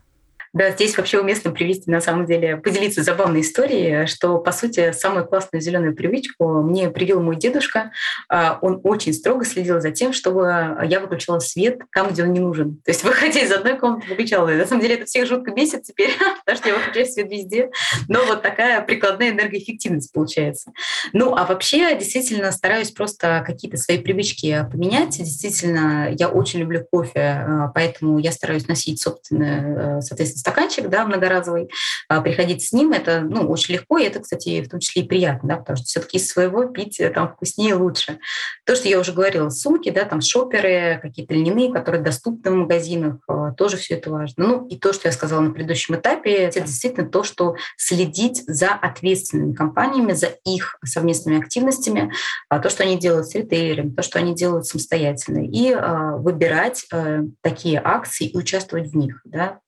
Да, 0.53 0.71
здесь 0.71 0.97
вообще 0.97 1.21
уместно 1.21 1.51
привести, 1.51 1.91
на 1.91 2.01
самом 2.01 2.27
деле, 2.27 2.57
поделиться 2.57 3.03
забавной 3.03 3.43
историей, 3.43 4.07
что, 4.07 4.39
по 4.39 4.53
сути, 4.53 4.93
самую 4.93 5.27
классную 5.27 5.61
зеленую 5.61 5.95
привычку 5.95 6.63
мне 6.63 6.91
привил 6.91 7.21
мой 7.21 7.37
дедушка. 7.37 7.93
А, 8.29 8.59
он 8.63 8.81
очень 8.85 9.13
строго 9.13 9.45
следил 9.45 9.81
за 9.81 9.91
тем, 9.91 10.13
чтобы 10.13 10.79
я 10.89 11.01
выключала 11.01 11.39
свет 11.39 11.81
там, 11.93 12.11
где 12.11 12.23
он 12.23 12.33
не 12.33 12.41
нужен. 12.41 12.77
То 12.85 12.91
есть, 12.91 13.05
выходя 13.05 13.41
из 13.41 13.53
одной 13.53 13.79
комнаты, 13.79 14.09
выключала. 14.09 14.49
На 14.49 14.67
самом 14.67 14.83
деле, 14.83 14.97
это 14.97 15.07
всех 15.07 15.27
жутко 15.29 15.51
бесит 15.53 15.83
теперь, 15.83 16.11
потому 16.45 16.59
что 16.59 16.69
я 16.69 16.75
выключаю 16.77 17.07
свет 17.07 17.31
везде. 17.31 17.71
Но 18.09 18.25
вот 18.25 18.43
такая 18.43 18.81
прикладная 18.83 19.31
энергоэффективность 19.31 20.13
получается. 20.13 20.73
Ну, 21.13 21.35
а 21.37 21.45
вообще, 21.45 21.97
действительно, 21.97 22.51
стараюсь 22.53 22.91
просто 22.91 23.43
какие-то 23.47 23.77
свои 23.77 23.99
привычки 23.99 24.67
поменять. 24.71 25.19
Действительно, 25.19 26.09
я 26.11 26.29
очень 26.29 26.61
люблю 26.61 26.87
кофе, 26.91 27.45
а, 27.47 27.69
поэтому 27.75 28.19
я 28.19 28.33
стараюсь 28.33 28.67
носить 28.67 29.01
собственное, 29.01 29.99
э, 29.99 30.01
соответственно, 30.01 30.41
стаканчик, 30.49 30.89
да, 30.89 31.05
многоразовый, 31.05 31.69
а, 32.09 32.23
приходить 32.23 32.65
с 32.65 32.73
ним, 32.73 32.93
это, 32.93 33.21
ну, 33.21 33.49
очень 33.49 33.75
легко, 33.75 33.99
и 33.99 34.05
это, 34.05 34.21
кстати, 34.21 34.63
в 34.63 34.71
том 34.71 34.81
числе 34.81 35.03
и 35.03 35.07
приятно, 35.07 35.49
да, 35.49 35.57
потому 35.57 35.77
что 35.77 35.87
все-таки 35.87 36.17
из 36.17 36.29
своего 36.29 36.65
пить 36.65 37.01
э, 37.01 37.11
там 37.11 37.29
вкуснее 37.29 37.71
и 37.71 37.75
лучше. 37.75 38.19
То, 38.65 38.75
что 38.75 38.89
я 38.89 38.99
уже 38.99 39.13
говорила, 39.13 39.51
сумки, 39.51 39.91
да, 39.91 40.05
там 40.05 40.23
шоперы, 40.23 41.01
какие-то 41.03 41.35
льняные, 41.35 41.71
которые 41.71 42.03
доступны 42.03 42.51
в 42.51 42.55
магазинах, 42.55 43.17
а, 43.29 43.53
тоже 43.53 43.77
все 43.77 43.95
это 43.95 44.11
важно. 44.11 44.47
Ну, 44.47 44.67
и 44.69 44.79
то, 44.79 44.95
что 44.95 45.09
я 45.09 45.13
сказала 45.13 45.41
на 45.41 45.51
предыдущем 45.51 45.97
этапе, 45.97 46.33
это 46.33 46.61
действительно 46.61 47.09
то, 47.09 47.23
что 47.23 47.57
следить 47.77 48.43
за 48.47 48.69
ответственными 48.69 49.53
компаниями, 49.53 50.13
за 50.13 50.29
их 50.47 50.79
совместными 50.83 51.39
активностями, 51.39 52.13
а, 52.49 52.59
то, 52.59 52.71
что 52.71 52.85
они 52.85 52.97
делают 52.97 53.27
с 53.27 53.35
ритейлерами, 53.35 53.91
то, 53.91 54.03
что 54.03 54.19
они 54.19 54.35
делают 54.35 54.67
самостоятельно, 54.67 55.45
и 55.45 55.75
выбирать 56.19 56.87
э, 56.93 57.23
такие 57.43 57.81
акции 57.83 58.27
и 58.27 58.37
участвовать 58.37 58.91
в 58.91 58.97
них. 58.97 59.21
Да? 59.25 59.61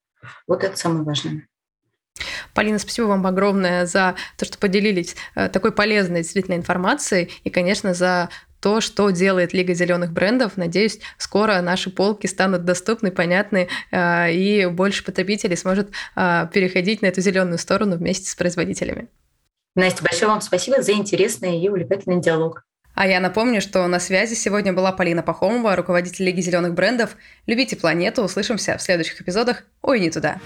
Вот 0.47 0.63
это 0.63 0.77
самое 0.77 1.03
важное. 1.03 1.47
Полина, 2.53 2.79
спасибо 2.79 3.05
вам 3.05 3.25
огромное 3.25 3.85
за 3.85 4.15
то, 4.37 4.45
что 4.45 4.57
поделились 4.57 5.15
э, 5.35 5.49
такой 5.49 5.71
полезной 5.71 6.21
действительно 6.21 6.55
информацией 6.55 7.31
и, 7.43 7.49
конечно, 7.49 7.93
за 7.93 8.29
то, 8.59 8.79
что 8.79 9.09
делает 9.09 9.53
Лига 9.53 9.73
зеленых 9.73 10.11
брендов. 10.11 10.55
Надеюсь, 10.55 10.99
скоро 11.17 11.61
наши 11.61 11.89
полки 11.89 12.27
станут 12.27 12.63
доступны, 12.63 13.11
понятны, 13.11 13.69
э, 13.91 14.33
и 14.33 14.65
больше 14.67 15.03
потребителей 15.03 15.57
сможет 15.57 15.89
э, 16.15 16.47
переходить 16.53 17.01
на 17.01 17.07
эту 17.07 17.21
зеленую 17.21 17.57
сторону 17.57 17.97
вместе 17.97 18.29
с 18.29 18.35
производителями. 18.35 19.07
Настя, 19.75 20.03
большое 20.03 20.29
вам 20.29 20.41
спасибо 20.41 20.81
за 20.81 20.91
интересный 20.91 21.59
и 21.59 21.69
увлекательный 21.69 22.21
диалог. 22.21 22.63
А 23.01 23.07
я 23.07 23.19
напомню, 23.19 23.61
что 23.61 23.87
на 23.87 23.99
связи 23.99 24.35
сегодня 24.35 24.73
была 24.73 24.91
Полина 24.91 25.23
Пахомова, 25.23 25.75
руководитель 25.75 26.23
Лиги 26.25 26.39
зеленых 26.41 26.75
брендов. 26.75 27.17
Любите 27.47 27.75
планету, 27.75 28.21
услышимся 28.21 28.77
в 28.77 28.81
следующих 28.83 29.19
эпизодах. 29.19 29.63
Ой, 29.81 29.99
не 29.99 30.11
туда. 30.11 30.37